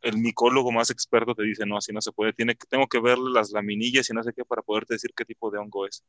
[0.00, 3.30] El micólogo más experto te dice, no, así no se puede, Tiene tengo que verle
[3.30, 6.02] las laminillas y no sé qué para poderte decir qué tipo de hongo es.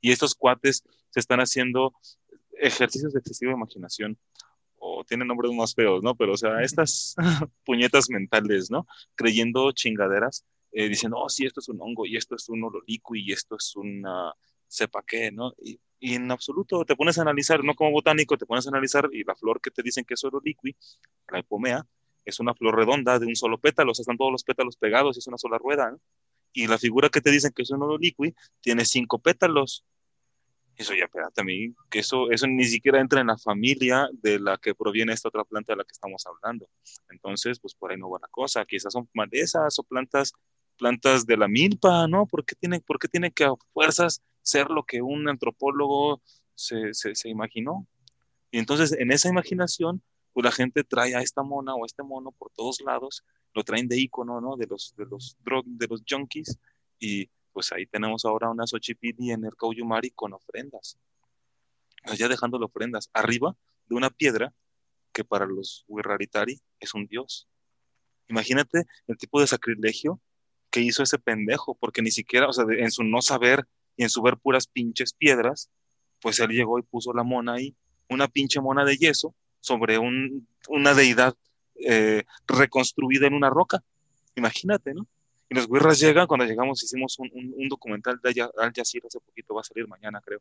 [0.00, 1.92] Y estos cuates se están haciendo
[2.50, 4.18] ejercicios de excesiva imaginación
[4.80, 6.16] o tienen nombres más feos, ¿no?
[6.16, 7.14] Pero, o sea, estas
[7.64, 8.88] puñetas mentales, ¿no?
[9.14, 13.20] Creyendo chingaderas, eh, diciendo, oh, sí, esto es un hongo, y esto es un ololiqui,
[13.20, 14.32] y esto es una,
[14.68, 15.52] sepa qué, ¿no?
[15.62, 19.08] Y, y, en absoluto te pones a analizar, no como botánico, te pones a analizar
[19.12, 20.76] y la flor que te dicen que es oro liqui,
[21.32, 21.86] la hipomea,
[22.24, 25.16] es una flor redonda de un solo pétalo, o sea, están todos los pétalos pegados
[25.16, 26.00] y es una sola rueda, ¿no?
[26.52, 29.84] Y la figura que te dicen que es un oro liqui tiene cinco pétalos.
[30.76, 34.38] Eso ya, espérate a mí, que eso, eso ni siquiera entra en la familia de
[34.38, 36.68] la que proviene esta otra planta de la que estamos hablando.
[37.10, 38.64] Entonces, pues por ahí no va la cosa.
[38.64, 40.32] Quizás son malezas o plantas
[40.78, 42.26] plantas de la milpa, ¿no?
[42.26, 46.22] ¿Por qué tiene, por qué tiene que a fuerzas ser lo que un antropólogo
[46.54, 47.86] se, se, imaginó?
[48.50, 52.02] Y entonces en esa imaginación, pues la gente trae a esta mona o a este
[52.02, 53.24] mono por todos lados,
[53.54, 54.56] lo traen de icono, ¿no?
[54.56, 56.58] De los, de los, drug, de los junkies,
[56.98, 60.98] y pues ahí tenemos ahora una Xochipilli en el Cauyumari con ofrendas.
[62.16, 63.54] Ya dejándole ofrendas arriba
[63.86, 64.54] de una piedra
[65.12, 67.48] que para los Wirraritari es un dios.
[68.28, 70.20] Imagínate el tipo de sacrilegio
[70.70, 73.66] que hizo ese pendejo, porque ni siquiera, o sea, en su no saber
[73.98, 75.68] y en su ver puras pinches piedras,
[76.22, 77.74] pues él llegó y puso la mona ahí,
[78.08, 81.34] una pinche mona de yeso sobre un, una deidad
[81.74, 83.82] eh, reconstruida en una roca.
[84.36, 85.06] Imagínate, ¿no?
[85.50, 89.18] Y los guirras llegan, cuando llegamos hicimos un, un, un documental de Al Jazeera hace
[89.20, 90.40] poquito, va a salir mañana creo,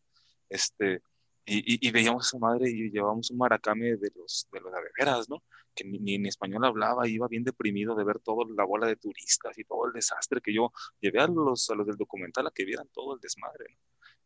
[0.50, 1.02] este,
[1.50, 4.80] y, y, veíamos a esa madre y llevábamos un maracame de los de los de
[5.00, 5.44] veras, ¿no?
[5.74, 8.98] Que ni, ni, en español hablaba, iba bien deprimido de ver toda la bola de
[8.98, 12.52] turistas y todo el desastre que yo llevé a los, a los del documental a
[12.52, 13.78] que vieran todo el desmadre, ¿no?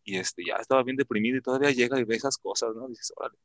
[0.04, 2.88] Y este, ya estaba bien deprimido y todavía llega y ve esas cosas, ¿no?
[2.88, 3.38] Dices, órale.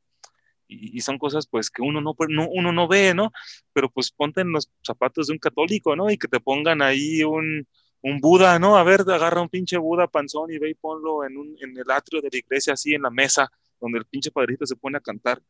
[0.69, 3.31] Y, son cosas pues que uno no, no, uno no ve, ¿no?
[3.73, 6.09] Pero pues ponte en los zapatos de un católico, ¿no?
[6.09, 7.65] Y que te pongan ahí un,
[8.01, 8.75] un Buda, ¿no?
[8.75, 11.89] A ver, agarra un pinche Buda panzón y ve y ponlo en, un, en el
[11.91, 13.49] atrio de la iglesia, así en la mesa,
[13.79, 15.41] donde el pinche padrecito se pone a cantar.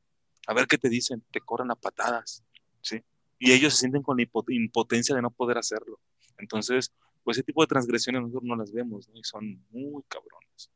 [0.47, 2.43] A ver qué te dicen, te corren a patadas,
[2.81, 3.03] ¿sí?
[3.39, 5.99] Y ellos se sienten con la impotencia de no poder hacerlo.
[6.37, 9.19] Entonces, pues ese tipo de transgresiones nosotros no las vemos, ¿no?
[9.19, 10.71] Y son muy cabrones.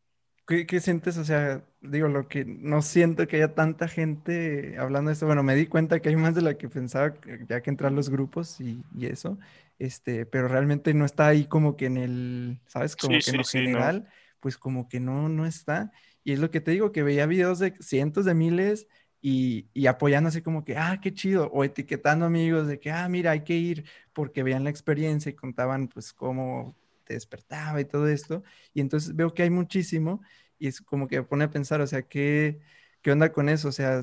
[0.68, 1.18] ¿Qué, sientes?
[1.18, 5.26] O sea, digo, lo que no siento que haya tanta gente hablando de esto.
[5.26, 7.14] Bueno, me di cuenta que hay más de la que pensaba,
[7.48, 9.38] ya que entran los grupos y, eso,
[9.80, 12.98] este, pero realmente no está ahí como que en el, ¿sabes?
[12.98, 14.10] Como que en lo general,
[14.42, 15.94] pues como que no, no está.
[16.24, 18.88] Y es lo que te digo, que veía videos de cientos de miles
[19.22, 23.08] y, y apoyando así como que, ah, qué chido, o etiquetando amigos de que, ah,
[23.10, 27.86] mira, hay que ir porque veían la experiencia y contaban pues cómo te despertaba y
[27.86, 28.44] todo esto.
[28.74, 30.22] Y entonces veo que hay muchísimo
[30.60, 32.62] y es como que pone a pensar, o sea, ¿qué,
[33.02, 33.70] qué onda con eso?
[33.70, 34.02] O sea,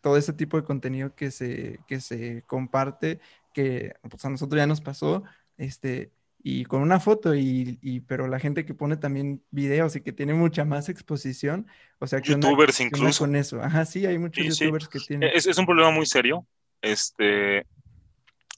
[0.00, 3.20] todo ese tipo de contenido que se, que se comparte,
[3.52, 5.24] que pues, a nosotros ya nos pasó,
[5.56, 6.12] este,
[6.42, 10.12] y con una foto, y, y, pero la gente que pone también videos y que
[10.12, 11.66] tiene mucha más exposición,
[11.98, 13.60] o sea, que youtubers incluso con eso.
[13.62, 15.30] Ajá, sí, hay muchos youtubers que tienen.
[15.34, 16.46] Es, es, un problema muy serio.
[16.80, 17.66] Este,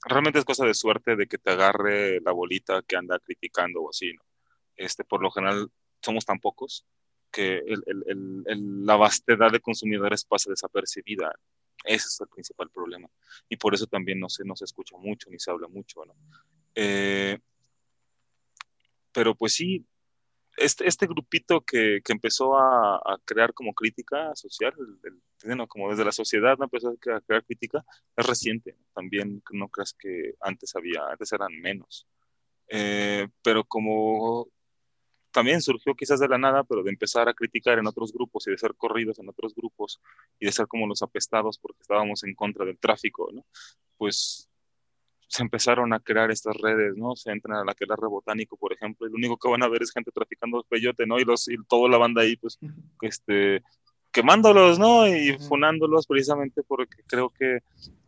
[0.05, 3.89] realmente es cosa de suerte de que te agarre la bolita que anda criticando o
[3.89, 4.23] así, ¿no?
[4.77, 5.69] Este, por lo general
[6.01, 6.85] somos tan pocos
[7.31, 7.63] que
[8.85, 11.33] la vastedad de consumidores pasa desapercibida.
[11.83, 13.09] Ese es el principal problema.
[13.49, 16.05] Y por eso también no se, no se escucha mucho ni se habla mucho.
[16.05, 16.15] ¿no?
[16.75, 17.39] Eh,
[19.13, 19.85] pero pues sí,
[20.57, 24.73] este, este grupito que, que empezó a, a, crear como crítica social,
[25.67, 26.65] como desde la sociedad ¿no?
[26.65, 27.83] empezó a crear crítica,
[28.15, 28.77] es reciente.
[28.93, 32.07] También no creas que antes había, antes eran menos.
[32.67, 34.47] Eh, pero como
[35.31, 38.51] también surgió quizás de la nada, pero de empezar a criticar en otros grupos y
[38.51, 39.99] de ser corridos en otros grupos
[40.39, 43.45] y de ser como los apestados porque estábamos en contra del tráfico, ¿no?
[43.97, 44.49] Pues
[45.33, 47.15] se empezaron a crear estas redes, ¿no?
[47.15, 49.81] Se entran a la que botánico, por ejemplo, y lo único que van a ver
[49.81, 51.19] es gente traficando peyote, ¿no?
[51.19, 52.59] Y, los, y toda la banda ahí, pues,
[53.01, 53.63] este,
[54.11, 55.07] quemándolos, ¿no?
[55.07, 57.61] Y funándolos precisamente porque creo que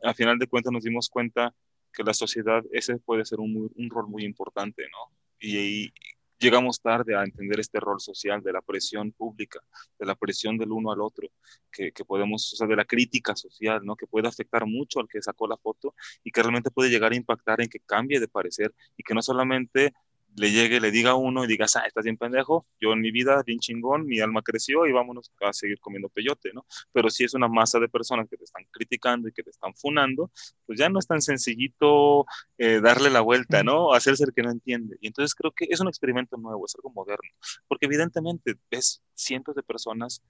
[0.03, 1.51] a final de cuentas nos dimos cuenta
[1.91, 5.11] que la sociedad, ese puede ser un, un rol muy importante, ¿no?
[5.39, 5.93] Y, y,
[6.39, 9.59] llegamos tarde a entender este rol social de la presión pública,
[9.97, 11.29] de la presión del uno al otro,
[11.71, 13.95] que, que, podemos, o sea, de la crítica social, ¿no?
[13.95, 17.15] Que puede afectar mucho al que sacó la foto y que realmente puede llegar a
[17.15, 19.93] impactar en que cambie de parecer y que no solamente
[20.35, 23.11] le llegue, le diga a uno y digas, ah, estás bien pendejo, yo en mi
[23.11, 26.65] vida, bien chingón, mi alma creció y vámonos a seguir comiendo peyote, ¿no?
[26.91, 29.73] Pero si es una masa de personas que te están criticando y que te están
[29.75, 30.31] funando,
[30.65, 32.25] pues ya no es tan sencillito
[32.57, 33.93] eh, darle la vuelta, ¿no?
[33.93, 34.97] Hacerse el que no entiende.
[35.01, 37.29] Y entonces creo que es un experimento nuevo, es algo moderno,
[37.67, 40.21] porque evidentemente ves cientos de personas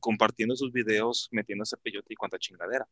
[0.00, 2.88] compartiendo sus videos, metiéndose peyote y cuánta chingadera.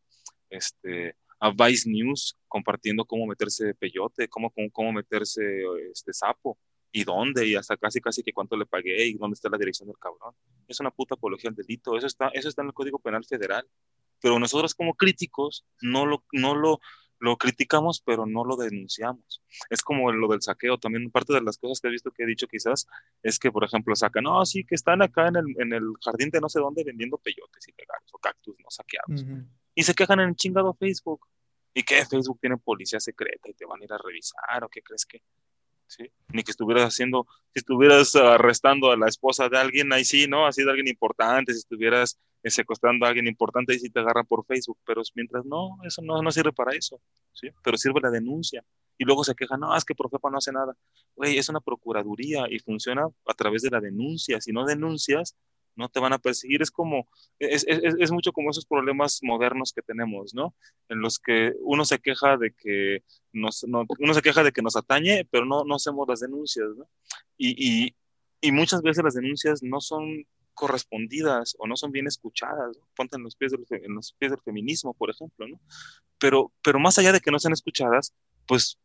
[0.49, 5.63] Este, a Vice News compartiendo cómo meterse peyote, cómo, cómo, cómo, meterse
[5.93, 6.59] este sapo
[6.93, 9.89] y dónde y hasta casi casi que cuánto le pagué y dónde está la dirección
[9.89, 10.35] del cabrón.
[10.67, 13.67] Es una puta apología al delito, eso está, eso está en el Código Penal Federal.
[14.23, 16.81] Pero nosotros como críticos no lo, no lo,
[17.19, 19.43] lo criticamos, pero no lo denunciamos.
[19.69, 22.27] Es como lo del saqueo, también parte de las cosas que he visto que he
[22.27, 22.87] dicho quizás
[23.23, 26.31] es que, por ejemplo, sacan, no, sí, que están acá en el, en el jardín
[26.31, 29.23] de no sé dónde vendiendo peyotes ilegales o cactus no saqueados
[29.77, 31.21] y se quejan en el chingado Facebook.
[31.73, 32.05] ¿Y qué?
[32.07, 35.21] Facebook tiene policía secreta y te van a ir a revisar o qué crees que?
[35.87, 36.11] ¿Sí?
[36.29, 40.47] Ni que estuvieras haciendo, si estuvieras arrestando a la esposa de alguien, ahí sí, ¿no?
[40.47, 44.27] Así de alguien importante, si estuvieras eh, secuestrando a alguien importante, ahí sí te agarran
[44.27, 47.01] por Facebook, pero mientras no, eso no, no sirve para eso,
[47.33, 47.51] ¿sí?
[47.63, 48.65] Pero sirve la denuncia.
[48.99, 50.75] Y luego se quejan, no, es que Profepa no hace nada.
[51.15, 54.41] Güey, es una procuraduría y funciona a través de la denuncia.
[54.41, 55.37] Si no denuncias,
[55.77, 56.63] no te van a perseguir.
[56.63, 57.09] Es como,
[57.39, 60.55] es, es, es, mucho como esos problemas modernos que tenemos, ¿no?
[60.89, 64.63] En los que uno se queja de que nos, no, uno se queja de que
[64.63, 66.89] nos atañe, pero no, no hacemos las denuncias, ¿no?
[67.37, 67.97] Y, y,
[68.41, 72.89] y muchas veces las denuncias no son correspondidas o no son bien escuchadas, ¿no?
[72.97, 75.61] ponte en los, pies del, en los pies del feminismo, por ejemplo, ¿no?
[76.19, 78.15] Pero, pero más allá de que no sean escuchadas,
[78.47, 78.79] pues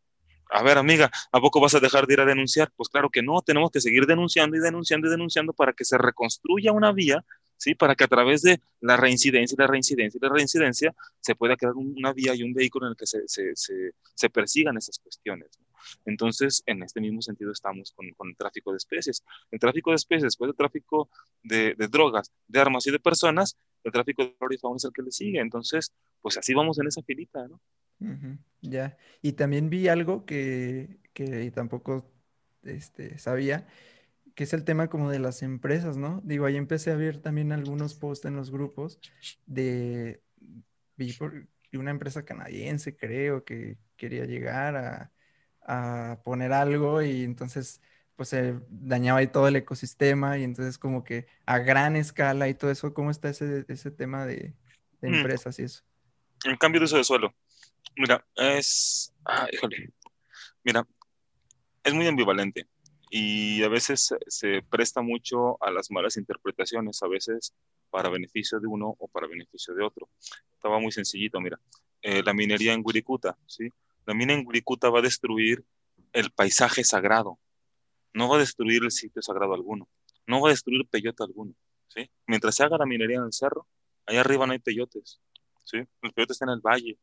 [0.52, 2.72] a ver, amiga, ¿a poco vas a dejar de ir a denunciar?
[2.76, 5.98] Pues claro que no, tenemos que seguir denunciando y denunciando y denunciando para que se
[5.98, 7.24] reconstruya una vía,
[7.58, 7.74] ¿sí?
[7.74, 11.56] Para que a través de la reincidencia y la reincidencia y la reincidencia se pueda
[11.56, 15.48] crear una vía y un vehículo en el que se, persigan esas cuestiones.
[16.06, 19.24] Entonces, en este mismo sentido estamos con, con, el tráfico de especies.
[19.52, 21.10] El tráfico de especies, después del tráfico
[21.44, 24.94] de, drogas, de armas y de personas, el tráfico de flora y fauna es el
[24.94, 25.40] que le sigue.
[25.40, 27.60] Entonces, pues así vamos en esa filita, ¿no?
[28.62, 28.98] Ya.
[29.22, 32.12] Y también vi algo que, que tampoco
[32.64, 33.68] este, sabía,
[34.36, 36.22] que es el tema como de las empresas, ¿no?
[36.24, 39.00] Digo, ahí empecé a ver también algunos posts en los grupos
[39.46, 40.22] de,
[40.96, 45.12] vi por, una empresa canadiense, creo, que quería llegar a,
[45.64, 47.82] a poner algo y entonces
[48.16, 52.54] pues se dañaba ahí todo el ecosistema y entonces como que a gran escala y
[52.54, 54.54] todo eso, ¿cómo está ese, ese tema de,
[55.02, 55.16] de Mm.
[55.16, 55.84] empresas y eso?
[56.44, 57.34] El cambio de uso de suelo.
[57.96, 59.14] Mira, es.
[59.26, 59.92] Ah, híjole.
[60.64, 60.86] Mira,
[61.84, 62.68] es muy ambivalente
[63.10, 67.54] y a veces se, se presta mucho a las malas interpretaciones, a veces
[67.90, 70.08] para beneficio de uno o para beneficio de otro.
[70.54, 71.60] Estaba muy sencillito, mira.
[72.02, 73.68] Eh, la minería en Wirikuta, ¿sí?
[74.06, 75.64] La mina en Wirikuta va a destruir
[76.14, 77.40] el paisaje sagrado,
[78.14, 79.88] no va a destruir el sitio sagrado alguno,
[80.28, 81.54] no va a destruir peyote alguno,
[81.88, 82.10] ¿sí?
[82.28, 83.68] Mientras se haga la minería en el cerro,
[84.06, 85.22] allá arriba no hay peyotes,
[85.64, 85.78] ¿sí?
[86.02, 86.98] El peyote está en el valle.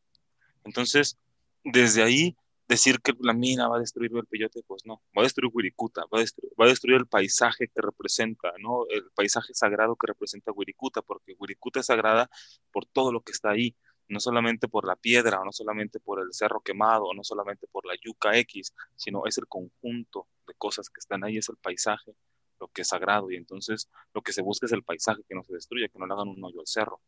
[0.64, 1.16] Entonces,
[1.64, 2.36] desde ahí,
[2.68, 6.02] decir que la mina va a destruir el peyote, pues no, va a destruir Wirikuta,
[6.12, 8.86] va a destruir, va a destruir el paisaje que representa, ¿no?
[8.90, 12.28] El paisaje sagrado que representa Wirikuta, porque Wirikuta es sagrada
[12.70, 13.74] por todo lo que está ahí,
[14.08, 17.94] no solamente por la piedra, no solamente por el cerro quemado, no solamente por la
[18.02, 22.14] yuca X, sino es el conjunto de cosas que están ahí, es el paisaje,
[22.60, 25.44] lo que es sagrado, y entonces lo que se busca es el paisaje, que no
[25.44, 27.00] se destruya, que no le hagan un hoyo al cerro.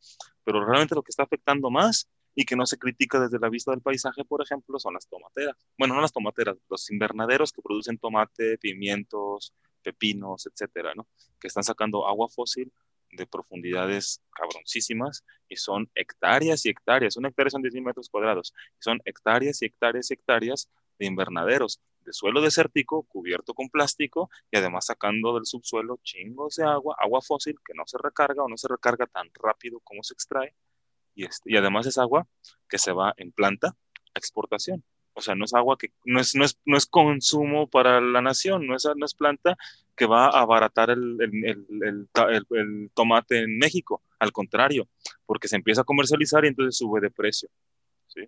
[0.45, 3.73] Pero realmente lo que está afectando más y que no se critica desde la vista
[3.73, 5.57] del paisaje, por ejemplo, son las tomateras.
[5.77, 11.09] Bueno, no las tomateras, los invernaderos que producen tomate, pimientos, pepinos, etcétera, ¿no?
[11.41, 12.73] Que están sacando agua fósil
[13.13, 17.17] de profundidades cabroncísimas y son hectáreas y hectáreas.
[17.17, 18.55] Una hectárea son 10.000 metros cuadrados.
[18.79, 24.59] Son hectáreas y hectáreas y hectáreas de invernaderos, de suelo desértico cubierto con plástico y
[24.59, 28.57] además sacando del subsuelo chingos de agua, agua fósil que no se recarga o no
[28.57, 30.55] se recarga tan rápido como se extrae.
[31.15, 32.27] Y, este, y además es agua
[32.69, 34.85] que se va en planta a exportación.
[35.15, 38.23] O sea, no es agua que no es, no es, no es consumo para la
[38.23, 39.57] nación, no es, no es planta
[40.01, 42.09] que va a abaratar el, el,
[42.49, 44.03] el, tomate en México.
[44.19, 44.89] Al contrario,
[45.27, 47.51] porque se empieza a comercializar y entonces sube de precio.
[48.07, 48.23] ¿sí?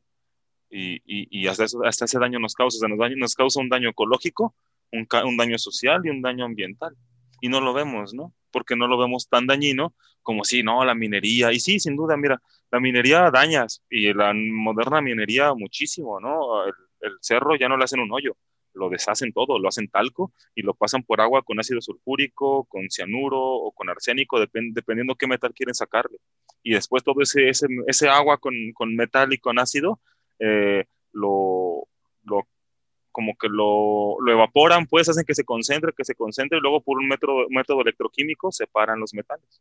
[0.68, 3.58] Y, y, y hasta, hasta, ese daño nos causa, o sea, nos, daño, nos causa
[3.58, 4.54] un daño ecológico,
[4.92, 6.94] un, un, daño social y un daño ambiental.
[7.40, 8.34] Y no lo vemos, ¿no?
[8.50, 11.54] Porque no lo vemos tan dañino como si, no, la minería.
[11.54, 12.38] Y sí, sin duda, mira,
[12.70, 16.66] la minería dañas y la moderna minería muchísimo, ¿no?
[16.66, 18.36] El, el cerro ya no le hacen un hoyo,
[18.74, 22.90] lo deshacen todo, lo hacen talco y lo pasan por agua con ácido sulfúrico, con
[22.90, 26.18] cianuro o con arsénico, depend, dependiendo qué metal quieren sacarle.
[26.62, 30.00] Y después todo ese, ese, ese agua con, con, metal y con ácido
[30.38, 31.86] eh, lo,
[32.24, 32.46] lo,
[33.10, 36.80] como que lo, lo, evaporan, pues hacen que se concentre, que se concentre y luego
[36.80, 39.60] por un método, método electroquímico separan los metales.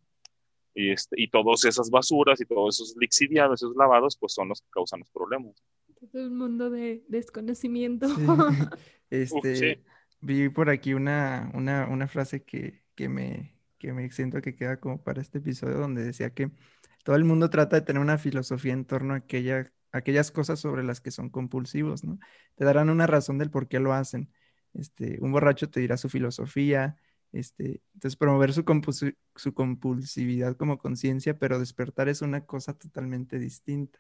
[0.74, 4.62] Y, este, y todas esas basuras y todos esos lixiviados, esos lavados, pues son los
[4.62, 5.62] que causan los problemas.
[6.10, 8.08] Todo un mundo de desconocimiento.
[8.10, 8.16] Sí.
[9.12, 9.84] Este, Uf, sí.
[10.22, 14.80] Vi por aquí una, una, una frase que, que, me, que me siento que queda
[14.80, 16.50] como para este episodio, donde decía que
[17.04, 20.84] todo el mundo trata de tener una filosofía en torno a aquella, aquellas cosas sobre
[20.84, 22.20] las que son compulsivos, ¿no?
[22.56, 24.32] Te darán una razón del por qué lo hacen.
[24.74, 26.96] Este, un borracho te dirá su filosofía,
[27.34, 28.64] este, entonces promover su,
[29.36, 34.00] su compulsividad como conciencia, pero despertar es una cosa totalmente distinta.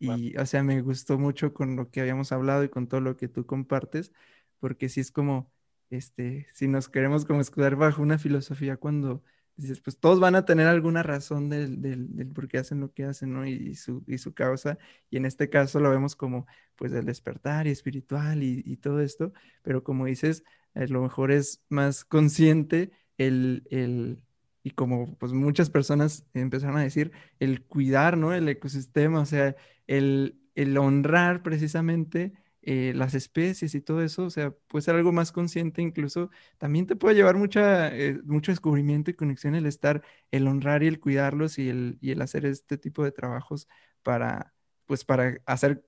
[0.00, 3.16] Y, o sea, me gustó mucho con lo que habíamos hablado y con todo lo
[3.16, 4.12] que tú compartes,
[4.58, 5.52] porque sí es como,
[5.90, 9.22] este, si nos queremos como escudar bajo una filosofía cuando
[9.56, 13.04] dices, pues todos van a tener alguna razón del, del, por qué hacen lo que
[13.04, 13.46] hacen, ¿no?
[13.46, 14.78] Y, su, y su causa,
[15.10, 16.46] y en este caso lo vemos como,
[16.76, 19.32] pues, el despertar y espiritual y, y todo esto,
[19.62, 20.44] pero como dices,
[20.74, 24.22] a lo mejor es más consciente el, el,
[24.62, 28.32] y como pues muchas personas empezaron a decir, el cuidar, ¿no?
[28.34, 29.56] El ecosistema, o sea,
[29.90, 32.32] el, honrar precisamente
[32.62, 36.86] eh, las especies y todo eso, o sea, puede ser algo más consciente incluso, también
[36.86, 41.00] te puede llevar mucha, eh, mucho descubrimiento y conexión el estar, el honrar y el
[41.00, 43.68] cuidarlos y el, y el hacer este tipo de trabajos
[44.02, 44.54] para,
[44.86, 45.84] pues para hacer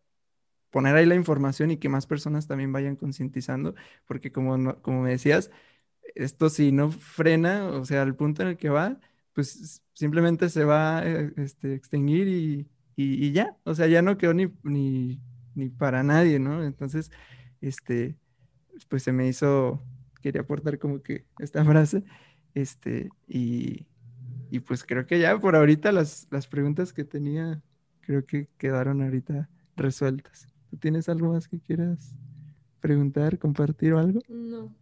[0.71, 3.75] poner ahí la información y que más personas también vayan concientizando,
[4.07, 5.51] porque como, como me decías,
[6.15, 8.99] esto si no frena, o sea, al punto en el que va,
[9.35, 14.35] pues simplemente se va a este, extinguir y, y, ya, o sea, ya no quedó
[14.35, 15.21] ni, ni,
[15.55, 16.63] ni, para nadie, ¿no?
[16.65, 17.11] Entonces,
[17.61, 18.17] este,
[18.89, 19.83] pues se me hizo,
[20.21, 22.05] quería aportar como que esta frase,
[22.55, 23.87] este, y,
[24.51, 27.63] y pues creo que ya por ahorita las, las preguntas que tenía,
[28.03, 30.47] creo que quedaron ahorita resueltas.
[30.71, 32.15] ¿Tú tienes algo más que quieras
[32.81, 34.21] preguntar, compartir o algo?
[34.29, 34.75] No.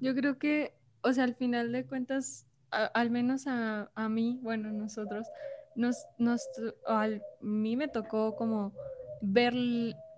[0.00, 4.72] Yo creo que, o sea, al final de cuentas, al menos a, a, mí, bueno,
[4.72, 5.28] nosotros,
[5.76, 6.06] nos,
[6.86, 7.08] a
[7.40, 8.72] mí me tocó como
[9.20, 9.54] ver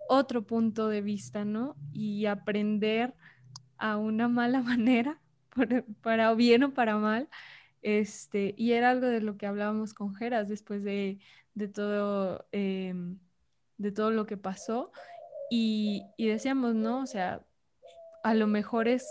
[0.08, 1.76] otro punto de vista, ¿no?
[1.92, 3.14] Y aprender
[3.78, 5.20] a una mala manera,
[6.02, 7.28] para bien o para mal.
[7.82, 11.18] Este, y era algo de lo que hablábamos con Geras después de,
[11.54, 13.18] de todo, em,
[13.78, 14.92] de todo lo que pasó.
[15.50, 17.02] Y, y decíamos, ¿no?
[17.02, 17.44] O sea,
[18.22, 19.06] a lo mejor es,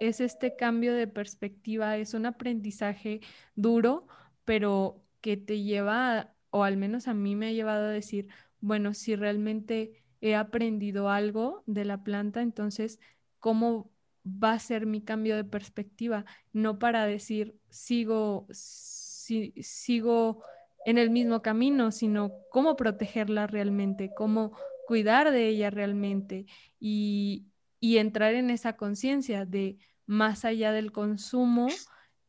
[0.00, 3.20] es este cambio de perspectiva, es un aprendizaje
[3.54, 4.08] duro,
[4.44, 8.28] pero que te lleva, o al menos a mí me ha llevado a decir,
[8.60, 13.00] bueno, si realmente he aprendido algo de la planta, entonces,
[13.38, 13.90] ¿cómo
[14.24, 16.24] va a ser mi cambio de perspectiva?
[16.52, 20.44] No para decir, sigo, sigo
[20.84, 24.56] en el mismo camino, sino cómo protegerla realmente, cómo
[24.86, 26.46] cuidar de ella realmente
[26.78, 27.46] y,
[27.78, 31.68] y entrar en esa conciencia de más allá del consumo,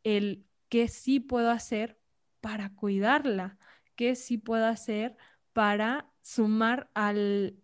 [0.04, 1.98] el qué sí puedo hacer
[2.42, 3.58] para cuidarla,
[3.96, 5.16] qué sí puedo hacer
[5.54, 7.58] para sumar al,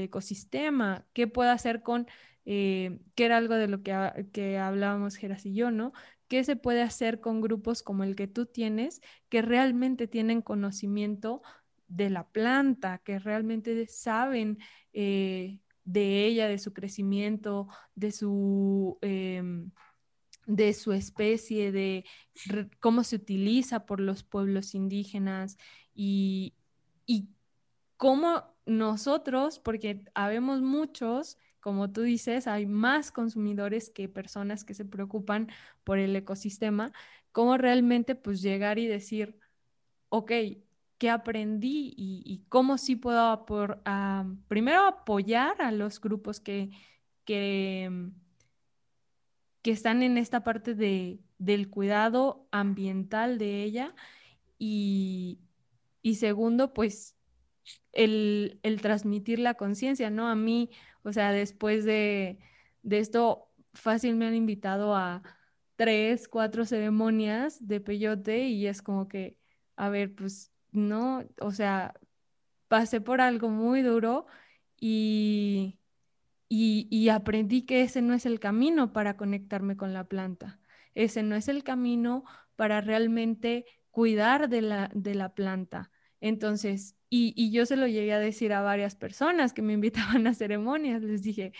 [0.00, 2.06] ecosistema, qué puedo hacer con,
[2.44, 5.92] eh, que era algo de lo que, que hablábamos Geras y yo, ¿no?
[6.28, 11.42] ¿Qué se puede hacer con grupos como el que tú tienes, que realmente tienen conocimiento
[11.88, 14.58] de la planta, que realmente saben
[14.92, 18.98] eh, de ella, de su crecimiento, de su...
[19.02, 19.70] Em,
[20.46, 22.04] de su especie, de
[22.80, 25.58] cómo se utiliza por los pueblos indígenas
[25.94, 26.54] y,
[27.06, 27.28] y
[27.96, 34.84] cómo nosotros, porque habemos muchos, como tú dices, hay más consumidores que personas que se
[34.84, 35.48] preocupan
[35.84, 36.92] por el ecosistema,
[37.32, 39.38] cómo realmente pues llegar y decir,
[40.08, 40.32] ok,
[40.98, 43.44] ¿qué aprendí y, cómo sí puedo
[44.48, 46.70] primero apoyar a los grupos que,
[47.24, 48.10] que,
[49.62, 53.94] que están en esta parte de, del cuidado ambiental de ella
[54.58, 55.40] y,
[56.02, 57.16] y segundo, pues
[57.92, 60.28] el, transmitir la conciencia, ¿no?
[60.28, 60.70] A mí,
[61.02, 62.38] o sea, después de,
[62.90, 65.22] esto, fácil me han invitado a
[65.76, 69.38] tres, cuatro ceremonias de peyote y es como que,
[69.76, 71.94] a ver, pues no, o sea,
[72.68, 74.26] pasé por algo muy duro
[74.80, 75.78] y,
[76.54, 80.60] y, y, aprendí que ese no es el camino para conectarme con la planta.
[80.94, 82.24] Ese no es el camino
[82.56, 85.90] para realmente cuidar de la, de la planta.
[86.20, 90.34] Entonces, y, yo se lo llegué a decir a varias personas que me invitaban a
[90.34, 91.54] ceremonias, les dije,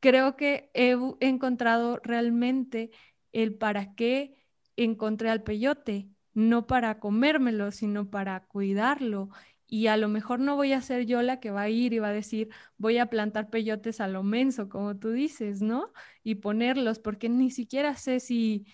[0.00, 2.90] creo que he encontrado realmente
[3.32, 4.34] el para qué
[4.76, 9.28] encontré al peyote, no para comérmelo, sino para cuidarlo.
[9.72, 11.98] Y a lo mejor no voy a ser yo la que va a ir y
[11.98, 15.94] va a decir, voy a plantar peyotes a lo menso, como tú dices, ¿no?
[16.22, 18.66] Y ponerlos, porque ni siquiera sé si,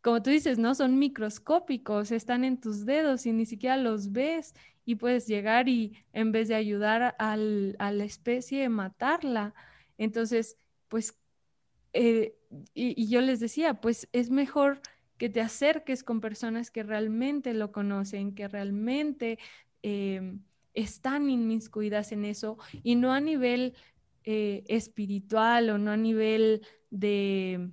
[0.00, 0.76] como tú dices, ¿no?
[0.76, 6.04] Son microscópicos, están en tus dedos y ni siquiera los ves y puedes llegar y
[6.12, 9.54] en vez de ayudar a la especie, matarla.
[9.96, 11.18] Entonces, pues,
[11.92, 12.36] eh,
[12.74, 14.82] y, yo les decía, pues es mejor
[15.16, 19.40] que te acerques con personas que realmente lo conocen, que realmente
[19.82, 20.42] em,
[20.74, 23.74] están inmiscuidas en eso y no a nivel
[24.24, 27.70] eh, espiritual o no a nivel de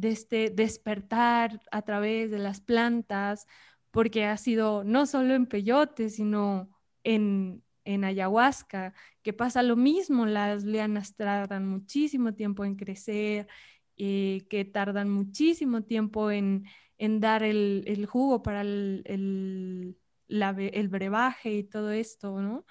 [0.00, 3.46] este despertar a través de las plantas,
[3.90, 6.68] porque ha sido no solo en peyote, sino
[7.02, 13.48] en, en ayahuasca, que pasa lo mismo, las lianas tardan muchísimo tiempo en crecer,
[13.96, 16.66] eh, que tardan muchísimo tiempo en,
[16.98, 19.96] en dar el, el, jugo para el,
[20.28, 22.66] el, brebaje y todo esto, ¿no?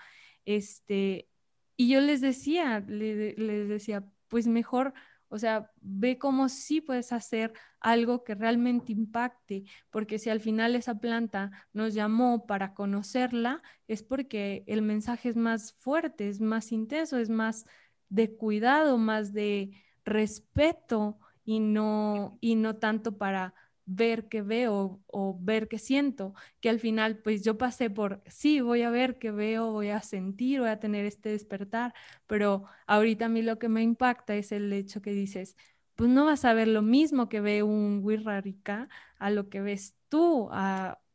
[0.46, 1.30] Este,
[1.78, 4.94] y yo les decía, les decía, pues mejor
[5.36, 10.76] o sea, ve cómo sí puedes hacer algo que realmente impacte, porque si al final
[10.76, 16.72] esa planta nos llamó para conocerla, es porque el mensaje es más fuerte, es más
[16.72, 17.66] intenso, es más
[18.10, 19.72] de cuidado, más de
[20.06, 23.54] respeto y no, y no tanto para
[23.86, 28.62] ver qué veo o ver qué siento, que al final pues yo pasé por, sí,
[28.62, 31.94] voy a ver qué veo, voy a sentir, voy a tener este despertar,
[32.28, 35.56] pero ahorita a mí lo que me impacta es el hecho que dices,
[35.96, 39.96] pues no vas a ver lo mismo que ve un Wirrarika a lo que ves
[40.10, 40.50] tú,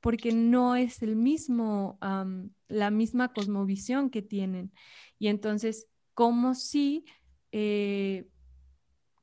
[0.01, 1.99] porque no es el mismo,
[2.69, 4.73] la misma cosmovisión que tienen.
[5.19, 7.05] Y entonces, ¿cómo si
[7.53, 8.27] eh,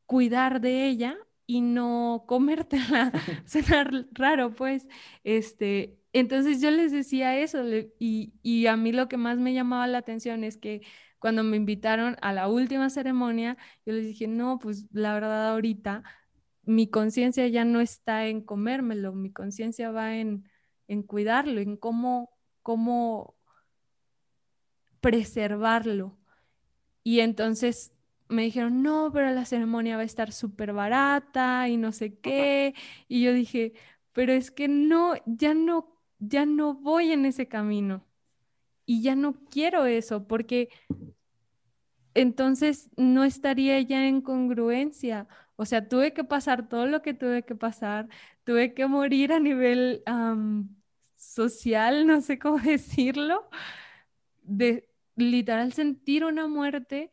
[0.06, 1.18] cuidar de ella
[1.48, 3.12] y no comértela.
[3.46, 4.88] Suena raro, pues.
[5.24, 7.64] Este, entonces yo les decía eso
[8.00, 10.82] y, y, a mí lo que más me llamaba la atención es que
[11.20, 16.04] cuando me invitaron a la última ceremonia, yo les dije, no, pues la verdad ahorita
[16.64, 20.50] mi conciencia ya no está en comérmelo, mi conciencia va en,
[20.88, 22.30] en cuidarlo, en cómo,
[22.62, 23.36] cómo
[25.02, 26.18] preservarlo.
[27.04, 27.94] Y entonces
[28.30, 32.74] me dijeron, no, pero la ceremonia va a estar súper barata y no sé qué.
[33.08, 33.74] Y yo dije,
[34.14, 38.06] pero es que no, ya no, ya no voy en ese camino.
[38.86, 40.70] Y ya no quiero eso, porque
[42.14, 45.28] entonces no estaría ya en congruencia.
[45.56, 48.08] O sea, tuve que pasar todo lo que tuve que pasar,
[48.44, 50.04] tuve que morir a nivel
[51.16, 53.50] social, no sé cómo decirlo,
[54.44, 57.12] de literal sentir una muerte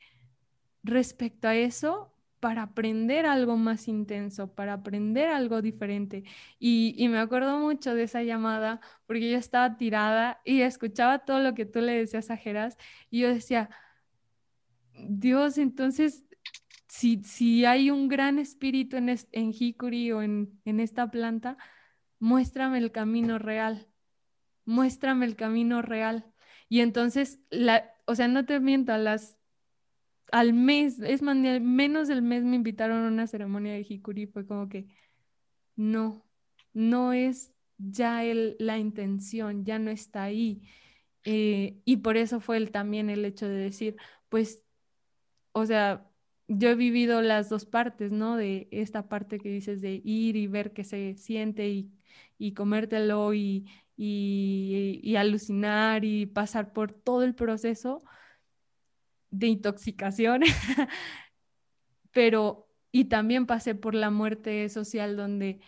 [0.84, 2.14] respecto a eso
[2.44, 6.24] para aprender algo más intenso, para aprender algo diferente.
[6.58, 11.54] Y, me acuerdo mucho de esa llamada porque yo estaba tirada y escuchaba todo lo
[11.54, 12.76] que tú le decías a Geras
[13.10, 13.70] y yo decía,
[15.08, 16.24] Dios, entonces,
[16.88, 21.56] si, si hay un gran espíritu en, en Hikuri o en, en esta planta,
[22.18, 23.88] muéstrame el camino real,
[24.66, 26.26] muéstrame el camino real.
[26.68, 29.38] Y entonces, la, o sea, no te miento, a las
[30.32, 34.46] al mes, es más, menos del mes me invitaron a una ceremonia de Hikuri, fue
[34.46, 34.86] como que
[35.76, 36.26] no,
[36.72, 40.62] no es ya el, la intención, ya no está ahí.
[41.24, 43.96] Eh, y por eso fue el, también el hecho de decir,
[44.28, 44.62] pues,
[45.52, 46.10] o sea,
[46.48, 48.36] yo he vivido las dos partes, ¿no?
[48.36, 51.92] De esta parte que dices de ir y ver qué se siente y,
[52.38, 53.66] y comértelo y,
[53.96, 58.04] y alucinar y pasar por todo el proceso
[59.34, 60.42] de intoxicación,
[62.12, 65.60] pero y también pasé por la muerte social donde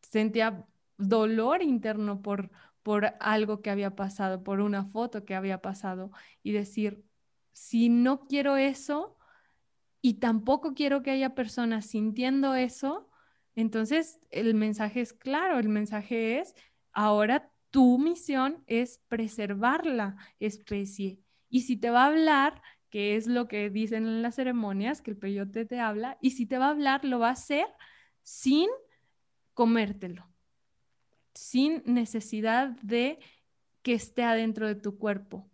[0.00, 2.50] sentía dolor interno por,
[2.82, 6.10] por algo que había pasado, por una foto que había pasado
[6.42, 7.04] y decir,
[7.52, 9.18] si no quiero eso
[10.00, 13.10] y tampoco quiero que haya personas sintiendo eso,
[13.54, 16.54] entonces el mensaje es claro, el mensaje es,
[16.92, 21.18] ahora tu misión es preservar la especie.
[21.50, 22.62] Y si te va a hablar
[22.94, 26.46] que es lo que dicen en las ceremonias, que el peyote te habla, y si
[26.46, 27.66] te va a hablar, lo va a hacer
[28.22, 28.68] sin
[29.52, 30.28] comértelo,
[31.34, 33.18] sin necesidad de
[33.82, 35.50] que esté adentro de tu cuerpo,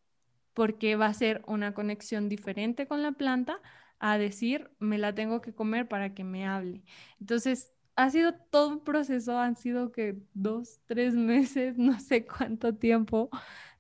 [0.53, 3.59] porque va a ser una conexión diferente con la planta
[4.01, 6.85] a decir, me la tengo que comer para que me hable.
[7.21, 12.75] Entonces, ha sido todo un proceso, han sido que dos, tres meses, no sé cuánto
[12.75, 13.31] tiempo,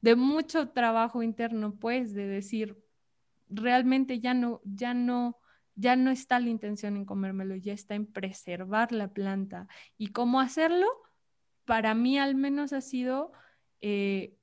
[0.01, 2.83] de mucho trabajo interno, pues, de decir,
[3.51, 5.39] realmente ya no, ya no,
[5.75, 9.67] ya no está la intención en comérmelo, ya está en preservar la planta.
[9.99, 10.87] ¿Y cómo hacerlo?
[11.65, 13.33] Para mí al menos ha sido
[13.81, 14.37] eh,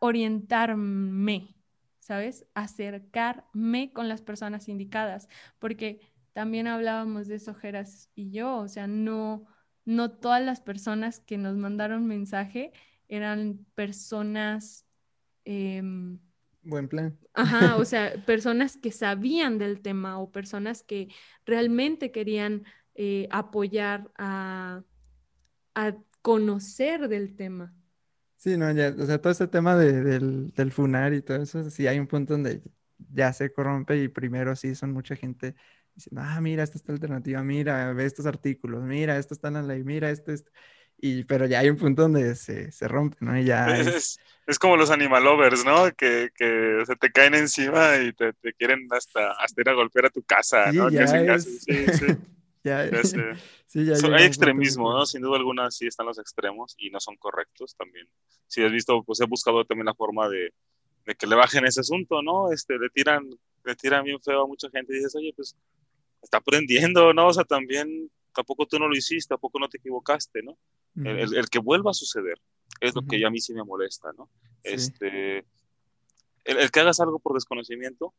[0.00, 1.56] orientarme,
[1.98, 2.46] ¿sabes?
[2.54, 6.00] Acercarme con las personas indicadas, porque
[6.32, 9.46] también hablábamos de eso, Geras y yo, o sea, no,
[9.84, 12.72] no todas las personas que nos mandaron mensaje
[13.08, 14.86] eran personas...
[15.44, 16.20] Em,
[16.62, 17.18] Buen plan.
[17.34, 21.08] Ajá, o sea, personas que sabían del tema o personas que
[21.44, 24.82] realmente querían eh, apoyar a,
[25.74, 27.74] a, conocer del tema.
[28.36, 31.70] Sí, no, ya, o sea, todo este tema de, del, del funar y todo eso,
[31.70, 32.62] sí hay un punto donde
[33.12, 35.54] ya se corrompe y primero sí son mucha gente
[35.94, 39.54] diciendo, ah, mira, esta es la alternativa, mira, ve estos artículos, mira, esto está en
[39.54, 40.50] la ley, mira, esto, esto.
[41.02, 43.38] Y, pero ya hay un punto donde se, se rompe, ¿no?
[43.38, 45.90] Y ya es, es, como los animal lovers, ¿no?
[45.96, 50.06] Que, que se te caen encima y te, te, quieren hasta, hasta ir a golpear
[50.06, 50.90] a tu casa, ¿no?
[50.90, 51.64] Ya es...
[51.64, 52.06] Sí, sí.
[52.64, 52.86] ya,
[53.66, 55.06] sí, ya so, hay extremismo, ¿no?
[55.06, 58.06] Sin duda alguna sí están los extremos y no son correctos también.
[58.46, 60.52] Si has visto, pues he buscado también la forma de,
[61.06, 62.52] de que le bajen ese asunto, ¿no?
[62.52, 63.30] Este, le tiran,
[63.64, 65.56] le tiran bien feo a mucha gente y dices, oye, pues
[66.20, 67.28] está aprendiendo, ¿no?
[67.28, 70.58] O sea, también tampoco tú no lo hiciste, tampoco no te equivocaste, ¿no?
[70.96, 72.40] El, el, que vuelva a suceder
[72.80, 74.28] es lo que ya a mí sí me molesta, ¿no?
[74.64, 74.74] Sí.
[74.74, 75.38] Este,
[76.44, 78.14] el, el, que hagas algo por desconocimiento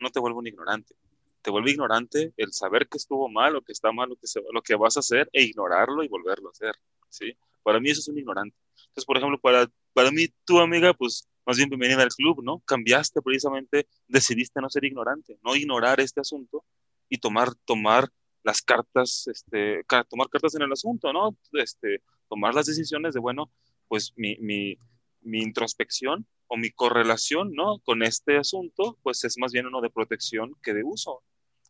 [0.00, 0.94] no te vuelve un ignorante.
[1.42, 4.42] Te vuelve ignorante el saber que estuvo mal o que está mal lo que, se,
[4.52, 6.74] lo que vas a hacer e ignorarlo y volverlo a hacer,
[7.08, 7.36] ¿sí?
[7.62, 8.56] Para mí eso es un ignorante.
[8.76, 12.60] Entonces, por ejemplo, para, para mí, tu amiga, pues más bien bienvenida al club, ¿no?
[12.66, 16.64] Cambiaste precisamente, decidiste no ser ignorante, no ignorar este asunto
[17.08, 18.08] y tomar, tomar
[18.42, 21.36] las cartas, este, tomar cartas en el asunto, ¿no?
[21.52, 23.50] Este, tomar las decisiones de, bueno,
[23.88, 24.78] pues mi, mi,
[25.22, 27.78] mi introspección o mi correlación, ¿no?
[27.80, 31.22] Con este asunto, pues es más bien uno de protección que de uso.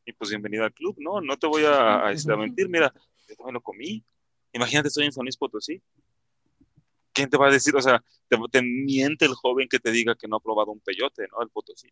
[0.05, 1.20] Y pues bienvenida al club, ¿no?
[1.20, 2.93] No te voy a, a, a mentir, mira,
[3.28, 4.05] yo me lo comí.
[4.53, 5.82] Imagínate, estoy en San Luis Potosí.
[7.12, 7.74] ¿Quién te va a decir?
[7.77, 10.81] O sea, te, te, miente el joven que te diga que no ha probado un
[10.81, 11.43] peyote, ¿no?
[11.43, 11.89] El Potosí.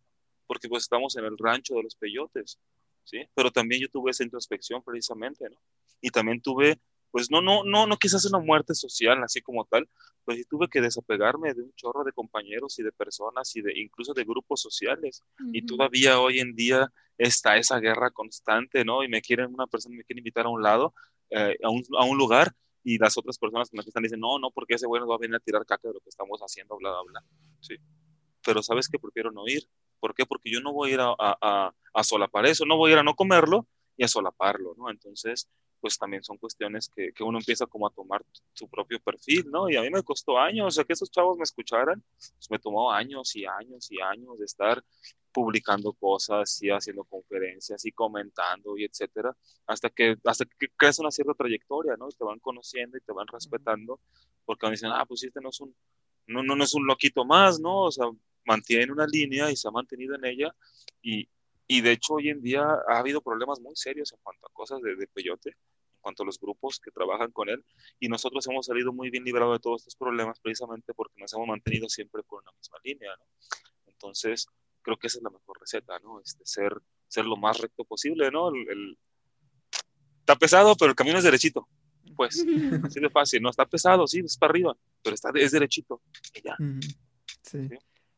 [0.47, 2.59] Porque pues estamos en el rancho de los peyotes.
[3.07, 3.25] ¿Sí?
[3.35, 5.57] Pero también yo tuve esa introspección precisamente, ¿no?
[6.01, 6.79] Y también tuve,
[7.11, 9.89] pues no, no, no, no quizás una muerte social así como tal,
[10.25, 13.73] pues sí tuve que desapegarme de un chorro de compañeros y de personas y de
[13.79, 15.23] incluso de grupos sociales.
[15.53, 19.03] Y todavía hoy en día está esa guerra constante, ¿no?
[19.03, 20.93] Y me quieren, una persona me quiere invitar a un lado,
[21.31, 22.53] eh, a, un, a un lugar,
[22.83, 25.19] y las otras personas que están dicen, no, no, porque ese güey nos va a
[25.19, 27.25] venir a tirar caca de lo que estamos haciendo, bla, bla, bla.
[27.61, 27.75] Sí.
[28.45, 29.69] Pero sabes que prefiero no ir.
[30.01, 30.27] ¿Por qué?
[30.27, 32.99] Porque yo no voy a ir a, a, a solapar eso, no voy a ir
[32.99, 33.67] a no comerlo
[33.97, 34.91] y a solaparlo, ¿no?
[34.91, 35.49] Entonces,
[35.81, 39.69] pues también son cuestiones que, que, uno empieza como a tomar su propio perfil, ¿no?
[39.71, 42.59] Y a mí me costó años, o sea, que esos chavos me escucharan, pues me
[42.59, 44.83] tomó años y años y años de estar
[45.33, 49.37] publicando cosas y haciendo conferencias y comentando y etcétera,
[49.67, 52.09] hasta que, hasta que creas una cierta trayectoria, ¿no?
[52.09, 54.01] te van conociendo y te van respetando,
[54.45, 55.75] porque van dicen, ah, pues este no es un,
[56.27, 57.83] no, no, no es un loquito más, ¿no?
[57.83, 58.07] O sea,
[58.47, 60.55] mantiene una línea y se ha mantenido en ella
[61.03, 61.29] y,
[61.67, 64.81] y de hecho hoy en día ha habido problemas muy serios en cuanto a cosas
[64.83, 67.65] de, de peyote, en cuanto a los grupos que trabajan con él
[67.99, 71.49] y nosotros hemos salido muy bien librados de todos estos problemas precisamente porque nos hemos
[71.49, 73.27] mantenido siempre por una misma línea, ¿no?
[73.87, 74.47] Entonces,
[74.83, 76.21] creo que esa es la mejor receta, ¿no?
[76.21, 78.49] Este, ser, ser lo más recto posible, ¿no?
[78.49, 78.97] El,
[80.21, 81.69] Está pesado, pero el camino es derechito.
[82.17, 82.45] Pues,
[82.85, 83.51] así de fácil, ¿no?
[83.51, 86.03] Está pesado, sí, es para arriba, pero está, es derechito.
[86.35, 86.57] Y ya.
[87.43, 87.69] sí.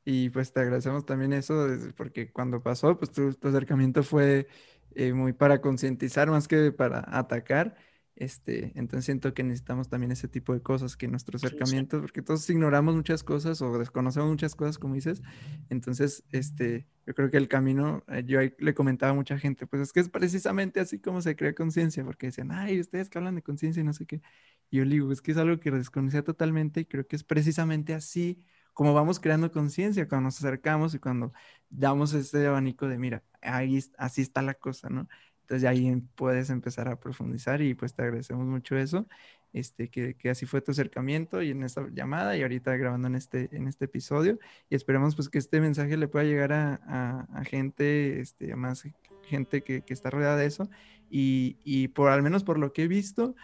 [0.05, 1.67] Y pues te agradecemos también eso,
[1.97, 4.49] porque cuando pasó, pues tu, acercamiento fue
[4.95, 7.77] eh, muy para concientizar más que para atacar.
[8.19, 12.51] Este, entonces siento que necesitamos también ese tipo de cosas que nuestro acercamiento, porque todos
[12.51, 15.23] ignoramos muchas cosas o desconocemos muchas cosas, como dices.
[15.71, 19.83] Entonces, este, yo creo que el camino, eh, yo le comentaba a mucha gente, pues
[19.83, 23.37] es que es precisamente así como se crea conciencia, porque decían, ay, ustedes que hablan
[23.37, 24.21] de conciencia y no sé qué.
[24.69, 27.23] Y yo le digo, es que es algo que desconocía totalmente y creo que es
[27.23, 28.45] precisamente así
[28.79, 31.33] como vamos creando conciencia cuando nos acercamos y cuando
[31.69, 35.09] damos este abanico de, mira, ahí así está la cosa, ¿no?
[35.41, 39.09] Entonces ahí puedes empezar a profundizar y pues te agradecemos mucho eso,
[39.53, 43.17] este, que, que, así fue tu acercamiento y en esta llamada y ahorita grabando en
[43.17, 44.39] este, en este episodio
[44.71, 48.85] y esperemos pues que este mensaje le pueda llegar a, a, gente, este, a más
[49.25, 50.71] gente que, que, está rodeada de eso
[51.11, 53.35] y, y por al menos por lo que he visto,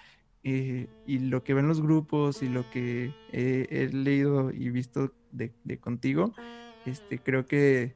[0.47, 5.53] eh, y lo que ven los grupos y lo que he, leído y visto de,
[5.81, 6.35] contigo,
[6.85, 7.95] este, creo que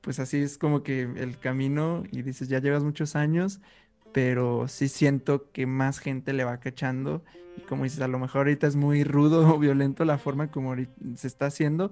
[0.00, 3.60] pues así es como que el camino y dices, ya llevas muchos años,
[4.12, 7.22] pero sí siento que más gente le va cachando
[7.56, 10.74] y como dices, a lo mejor ahorita es muy rudo o violento la forma como
[11.16, 11.90] se está haciendo,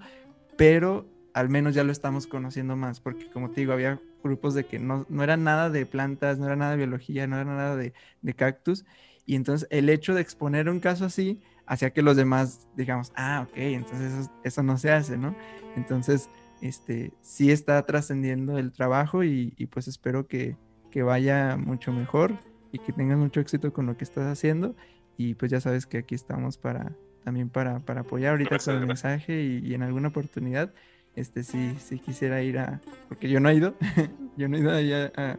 [0.56, 4.64] pero al menos ya lo estamos conociendo más, porque como te digo, había grupos de
[4.64, 7.76] que no, no era nada de plantas, no era nada de biología, no era nada
[7.76, 7.92] de,
[8.22, 8.84] de cactus,
[9.24, 13.46] y entonces el hecho de exponer un caso así hacía que los demás digamos, ah,
[13.48, 15.34] ok, entonces eso, no se hace, ¿no?
[15.76, 16.28] Entonces,
[16.60, 20.56] este, sí está trascendiendo el trabajo y, pues espero que,
[20.90, 22.38] que, vaya mucho mejor
[22.72, 24.74] y que tengas mucho éxito con lo que estás haciendo.
[25.16, 28.86] Y pues ya sabes que aquí estamos para también para, para apoyar ahorita con el
[28.86, 30.72] mensaje y, en alguna oportunidad,
[31.14, 33.76] este sí, sí quisiera ir a, porque yo no he ido,
[34.36, 35.36] yo no he ido allá a,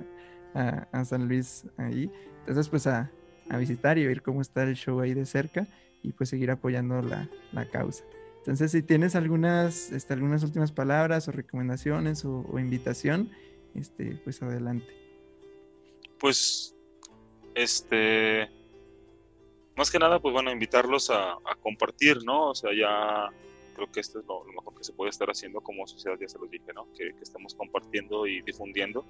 [0.54, 2.10] a, a San Luis ahí.
[2.40, 3.12] Entonces, pues a,
[3.50, 5.68] a visitar y ver cómo está el show ahí de cerca
[6.02, 8.04] y pues seguir apoyando la, la causa.
[8.44, 13.32] Entonces, si tienes algunas, este, algunas últimas palabras o recomendaciones o, invitación,
[13.74, 14.94] este, pues adelante.
[16.20, 16.76] Pues,
[17.56, 18.50] este,
[19.78, 22.50] más que nada, pues bueno, invitarlos a, compartir, ¿no?
[22.50, 23.30] O sea, ya
[23.76, 26.38] creo que esto es lo, mejor que se puede estar haciendo como sociedad, ya se
[26.38, 26.92] los dije, ¿no?
[26.98, 29.06] Que, que estemos compartiendo y difundiendo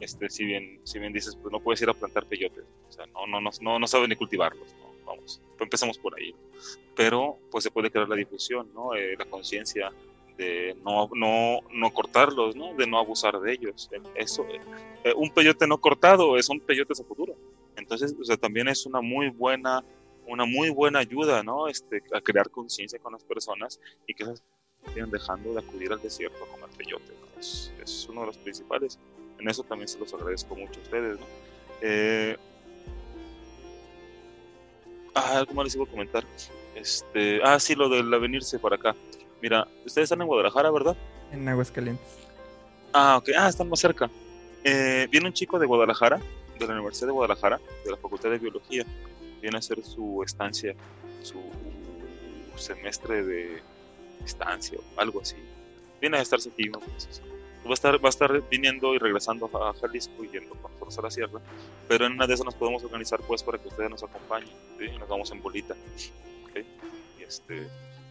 [0.00, 3.06] este, si bien, si bien dices, pues no puedes ir a plantar peyotes, o sea,
[3.06, 4.86] no, no, no, no, no sabes ni cultivarlos, ¿no?
[5.06, 6.34] vamos, empezamos por ahí,
[6.94, 8.94] pero pues se puede crear la difusión, ¿no?
[8.94, 9.90] Eh, la conciencia
[10.36, 12.74] de no, no, no cortarlos, ¿no?
[12.74, 14.46] De no abusar de ellos, eso,
[15.04, 17.34] eh, un peyote no cortado es un peyote a futuro,
[17.76, 19.82] entonces, o sea, también es una muy buena,
[20.26, 21.68] una muy buena ayuda, ¿no?
[21.68, 24.42] Este, a crear conciencia con las personas y que esas
[24.84, 28.98] vayan dejando de acudir al desierto a comer peyote, es, es uno de los principales
[29.38, 31.20] en eso también se los agradezco mucho a ustedes.
[31.20, 31.26] ¿no?
[31.82, 32.36] Eh,
[35.14, 36.24] ah, algo más les iba a comentar.
[36.74, 38.94] Este, ah, sí, lo del venirse para acá.
[39.42, 40.96] Mira, ustedes están en Guadalajara, ¿verdad?
[41.32, 42.06] En Aguascalientes.
[42.92, 43.30] Ah, ok.
[43.36, 44.10] Ah, están más cerca.
[44.64, 46.20] Eh, viene un chico de Guadalajara,
[46.58, 48.84] de la Universidad de Guadalajara, de la Facultad de Biología.
[49.40, 50.74] Viene a hacer su estancia,
[51.22, 51.40] su
[52.56, 53.62] semestre de
[54.24, 55.36] estancia o algo así.
[56.00, 57.22] Viene a estarse aquí unos meses
[57.66, 60.98] va a estar, va a estar viniendo y regresando a Jalisco y yendo con nosotros
[60.98, 61.40] a la sierra,
[61.88, 64.50] pero en una de esas nos podemos organizar pues para que ustedes nos acompañen,
[64.98, 65.74] nos vamos en bolita,
[67.18, 67.66] y, este,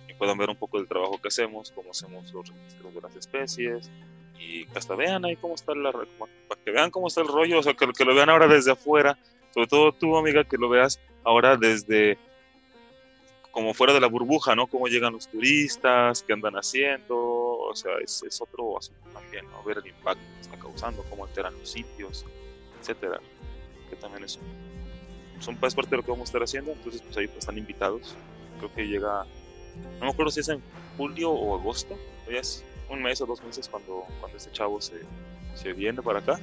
[0.08, 3.16] y puedan ver un poco del trabajo que hacemos, cómo hacemos los registros de las
[3.16, 3.92] especies,
[4.40, 7.64] y hasta vean ahí cómo está la, para que vean cómo está el rollo, o
[7.64, 9.18] sea, que, que lo vean ahora desde afuera,
[9.54, 12.18] sobre todo tú amiga, que lo veas ahora desde
[13.56, 14.68] como fuera de la burbuja, ¿no?
[14.68, 17.16] Cómo llegan los turistas, qué andan haciendo,
[17.76, 19.62] o sea, es, es otro asunto también, ¿no?
[19.64, 22.26] Ver el impacto que está causando, cómo alteran los sitios,
[22.80, 23.20] etcétera,
[23.90, 24.40] que también es,
[25.42, 27.58] son, es parte de lo que vamos a estar haciendo, entonces pues ahí pues, están
[27.58, 28.16] invitados,
[28.60, 29.26] creo que llega,
[30.00, 30.62] no me acuerdo si es en
[30.96, 31.98] julio o agosto,
[32.32, 35.02] ya es un mes o dos meses cuando, cuando este chavo se,
[35.54, 36.40] se viene para acá,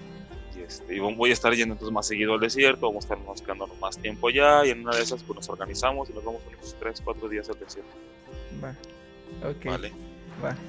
[0.55, 3.47] y, este, y voy a estar yendo entonces más seguido al desierto, vamos a estar
[3.47, 6.43] quedando más tiempo allá y en una de esas pues nos organizamos y nos vamos
[6.47, 7.91] unos 3, 4 días al desierto.
[8.63, 8.77] Va.
[9.49, 9.65] Ok.
[9.65, 10.12] Vale.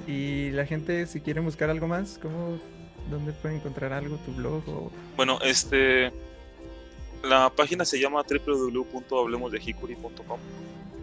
[0.06, 2.58] Y la gente, si quiere buscar algo más, ¿cómo,
[3.10, 4.16] ¿dónde puede encontrar algo?
[4.18, 4.62] ¿Tu blog?
[5.16, 6.12] Bueno, este.
[7.22, 10.38] La página se llama www.hablemosdehikuri.com.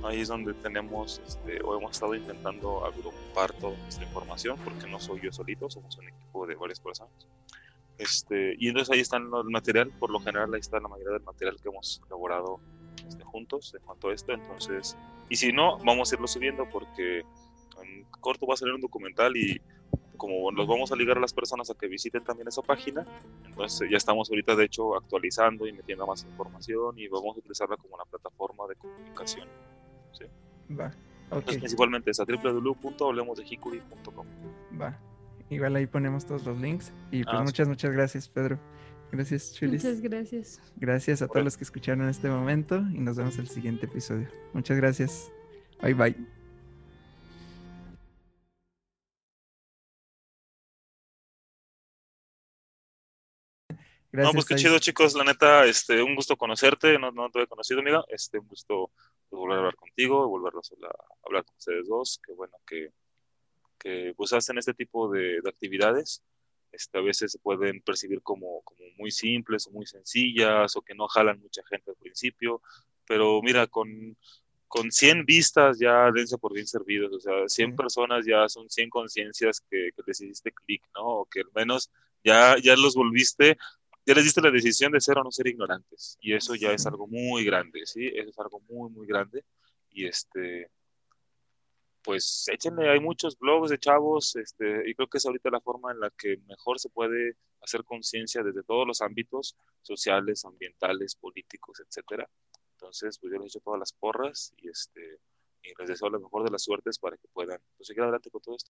[0.03, 4.99] Ahí es donde tenemos, este, o hemos estado intentando agrupar toda nuestra información, porque no
[4.99, 7.11] soy yo solito, somos un equipo de varias personas.
[7.97, 11.23] Este, y entonces ahí está el material, por lo general ahí está la mayoría del
[11.23, 12.59] material que hemos elaborado
[13.07, 14.31] este, juntos en cuanto a esto.
[14.31, 14.97] Entonces,
[15.29, 17.23] y si no, vamos a irlo subiendo porque
[17.91, 19.59] en corto va a salir un documental y
[20.17, 23.07] como los vamos a ligar a las personas a que visiten también esa página,
[23.43, 27.75] entonces ya estamos ahorita de hecho actualizando y metiendo más información y vamos a utilizarla
[27.77, 29.47] como una plataforma de comunicación.
[30.11, 30.25] ¿sí?
[30.75, 30.87] Va.
[30.87, 30.93] Ok.
[31.37, 34.27] Entonces, principalmente es a www.hablemosdehikuri.com.
[34.79, 34.99] Va.
[35.49, 36.93] Igual ahí ponemos todos los links.
[37.11, 37.43] Y pues Ah, sí.
[37.45, 38.59] muchas, muchas gracias, Pedro.
[39.11, 39.83] Gracias, Chulis.
[39.83, 40.61] Muchas gracias.
[40.77, 44.27] Gracias a todos los que escucharon este momento y nos vemos en el siguiente episodio.
[44.53, 45.31] Muchas gracias.
[45.81, 46.40] Bye bye.
[54.11, 54.33] Gracias.
[54.33, 55.13] no, pues qué chido, chicos.
[55.15, 56.99] La neta, este, un gusto conocerte.
[56.99, 58.03] No, no te había conocido, amiga.
[58.09, 58.91] Este, un gusto
[59.29, 60.89] pues, volver a hablar contigo, volver a
[61.25, 62.19] hablar, con ustedes dos.
[62.25, 62.91] Qué bueno que,
[63.79, 66.23] que pues hacen este tipo de, de actividades.
[66.73, 70.95] Este, a veces se pueden percibir como, como muy simples o muy sencillas o que
[70.95, 72.61] no jalan mucha gente al principio.
[73.07, 74.17] Pero mira, con,
[74.67, 77.13] con 100 vistas ya dense por bien servidos.
[77.13, 77.75] O sea, 100 Sí.
[77.77, 81.01] personas ya son 100 conciencias que, que les hiciste clic, ¿no?
[81.05, 81.91] O que al menos
[82.23, 83.57] ya, ya los volviste
[84.05, 86.17] ya les diste la decisión de ser o no ser ignorantes.
[86.21, 88.07] Y eso ya es algo muy grande, ¿sí?
[88.07, 89.43] Eso es algo muy, muy grande.
[89.89, 90.69] Y este,
[92.03, 95.91] pues échenle, hay muchos blogs de chavos, este, y creo que es ahorita la forma
[95.91, 101.81] en la que mejor se puede hacer conciencia desde todos los ámbitos sociales, ambientales, políticos,
[101.85, 102.27] etcétera.
[102.73, 105.19] Entonces, pues yo les echo todas las porras y este,
[105.63, 108.41] y les deseo la mejor de las suertes para que puedan pues, seguir adelante con
[108.41, 108.69] todo esto.